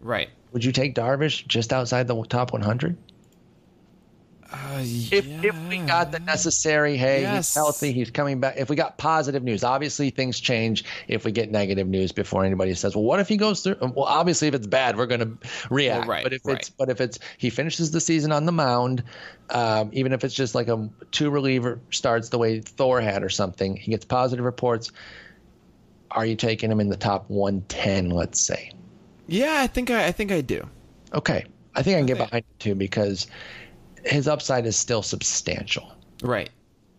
[0.01, 0.29] Right.
[0.51, 2.97] Would you take Darvish just outside the top 100?
[4.51, 7.49] Uh, If, if we got the necessary, hey, Yes.
[7.49, 8.55] he's healthy, he's coming back.
[8.57, 12.73] If we got positive news, obviously things change if we get negative news before anybody
[12.73, 13.77] says, well, what if he goes through?
[13.79, 16.07] Well, obviously, if it's bad, we're going to react.
[16.07, 16.57] Well, right, but if right.
[16.57, 19.03] it's but if it's he finishes the season on the mound,
[19.51, 23.29] um, even if it's just like a two reliever starts the way Thor had or
[23.29, 24.91] something, he gets positive reports.
[26.11, 28.71] Are you taking him in the top 110, let's say?
[29.27, 30.67] yeah, I think I, I think I do.
[31.13, 31.45] Okay.
[31.73, 33.27] I think I can get behind it too because
[34.03, 35.91] his upside is still substantial.
[36.21, 36.49] Right.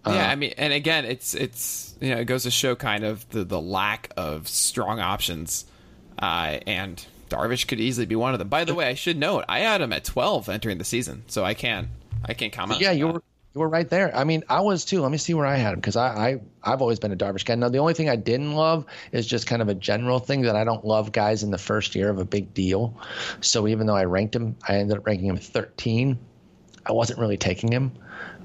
[0.05, 3.05] Uh, yeah, I mean, and again, it's it's you know it goes to show kind
[3.05, 5.64] of the the lack of strong options,
[6.18, 8.48] uh, and Darvish could easily be one of them.
[8.48, 11.44] By the way, I should note I had him at twelve entering the season, so
[11.44, 11.88] I can
[12.24, 12.80] I can comment.
[12.80, 13.14] Yeah, you that.
[13.14, 13.22] were
[13.55, 14.14] you were right there.
[14.16, 15.03] I mean, I was too.
[15.03, 17.44] Let me see where I had him because I, I I've always been a Darvish
[17.44, 17.55] guy.
[17.55, 20.57] Now the only thing I didn't love is just kind of a general thing that
[20.57, 22.96] I don't love guys in the first year of a big deal.
[23.40, 26.18] So even though I ranked him, I ended up ranking him 13.
[26.87, 27.93] I wasn't really taking him.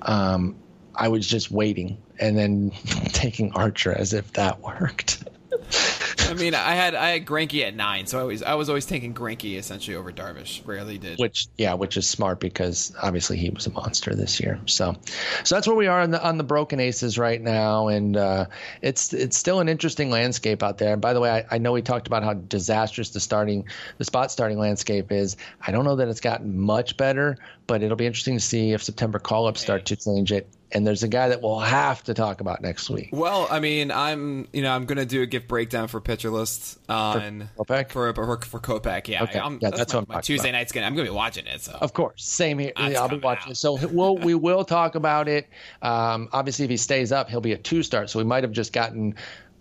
[0.02, 0.56] Um,
[0.96, 2.72] I was just waiting and then
[3.10, 5.24] taking Archer as if that worked.
[6.28, 8.86] I mean, I had I had Greinke at nine, so I was I was always
[8.86, 10.62] taking Greinke essentially over Darvish.
[10.66, 11.20] Rarely did.
[11.20, 14.60] which yeah which is smart because obviously he was a monster this year.
[14.66, 14.96] So
[15.44, 17.88] so that's where we are on the on the broken aces right now.
[17.88, 18.46] And uh
[18.82, 20.94] it's it's still an interesting landscape out there.
[20.94, 23.66] And by the way I, I know we talked about how disastrous the starting
[23.98, 25.38] the spot starting landscape is.
[25.66, 28.82] I don't know that it's gotten much better but it'll be interesting to see if
[28.82, 32.42] september call-ups start to change it and there's a guy that we'll have to talk
[32.42, 35.88] about next week Well, I mean, I'm you know I'm gonna do a gift breakdown
[35.88, 37.90] for pitcher list on Kopech?
[37.90, 39.08] for for, for Kopech.
[39.08, 39.40] Yeah, Okay.
[39.40, 40.58] I'm, Yeah, that's, that's my, what I'm my Tuesday about.
[40.60, 41.62] night's gonna I'm gonna be watching it.
[41.62, 42.72] So Of course, same here.
[42.76, 43.52] That's I'll be watching.
[43.52, 43.58] out.
[43.58, 45.48] So we'll we will talk about it.
[45.82, 48.10] Um, obviously, if he stays up, he'll be a two start.
[48.10, 49.16] So we might have just gotten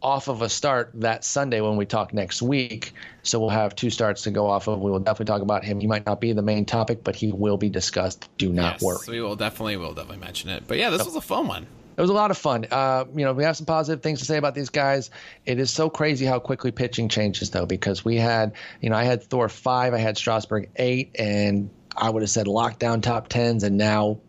[0.07, 2.93] off of a start that Sunday when we talk next week.
[3.25, 4.79] So we'll have two starts to go off of.
[4.81, 5.81] We will definitely talk about him.
[5.81, 8.29] He might not be the main topic, but he will be discussed.
[8.39, 8.99] Do not yes, worry.
[9.09, 10.63] we will definitely will definitely mention it.
[10.69, 11.67] But yeah, this was a fun one.
[11.97, 12.67] It was a lot of fun.
[12.71, 15.11] Uh, you know, we have some positive things to say about these guys.
[15.45, 19.03] It is so crazy how quickly pitching changes, though, because we had, you know, I
[19.03, 23.65] had Thor five, I had Strasburg eight, and I would have said lockdown top tens,
[23.65, 24.21] and now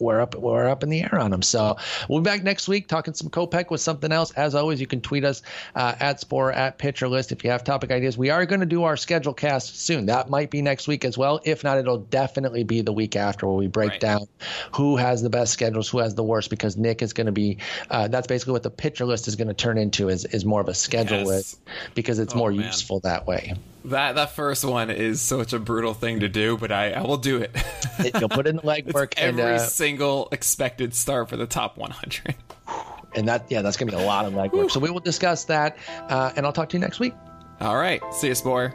[0.00, 1.42] we're up we're up in the air on them.
[1.42, 1.76] So
[2.08, 4.32] we'll be back next week talking some Kopech with something else.
[4.32, 5.42] As always, you can tweet us
[5.74, 8.16] uh, at Spore at Pitcher List if you have topic ideas.
[8.18, 10.06] We are going to do our schedule cast soon.
[10.06, 11.40] That might be next week as well.
[11.44, 14.00] If not, it'll definitely be the week after where we break Right.
[14.00, 14.26] down
[14.74, 16.50] who has the best schedules, who has the worst.
[16.50, 17.58] Because Nick is going to be
[17.90, 20.60] uh, that's basically what the Pitcher List is going to turn into is is more
[20.60, 21.26] of a schedule Yes.
[21.26, 21.60] list
[21.94, 22.66] because it's Oh, more man.
[22.66, 23.54] useful that way.
[23.86, 27.16] That that first one is such a brutal thing to do, but I, I will
[27.16, 27.50] do it.
[28.18, 32.34] You'll put in the legwork and Every uh, single expected start for the top 100.
[33.14, 34.70] and that yeah that's going to be a lot of legwork.
[34.70, 35.76] So we will discuss that,
[36.08, 37.14] uh, and I'll talk to you next week.
[37.60, 38.74] All right, see you, Spore.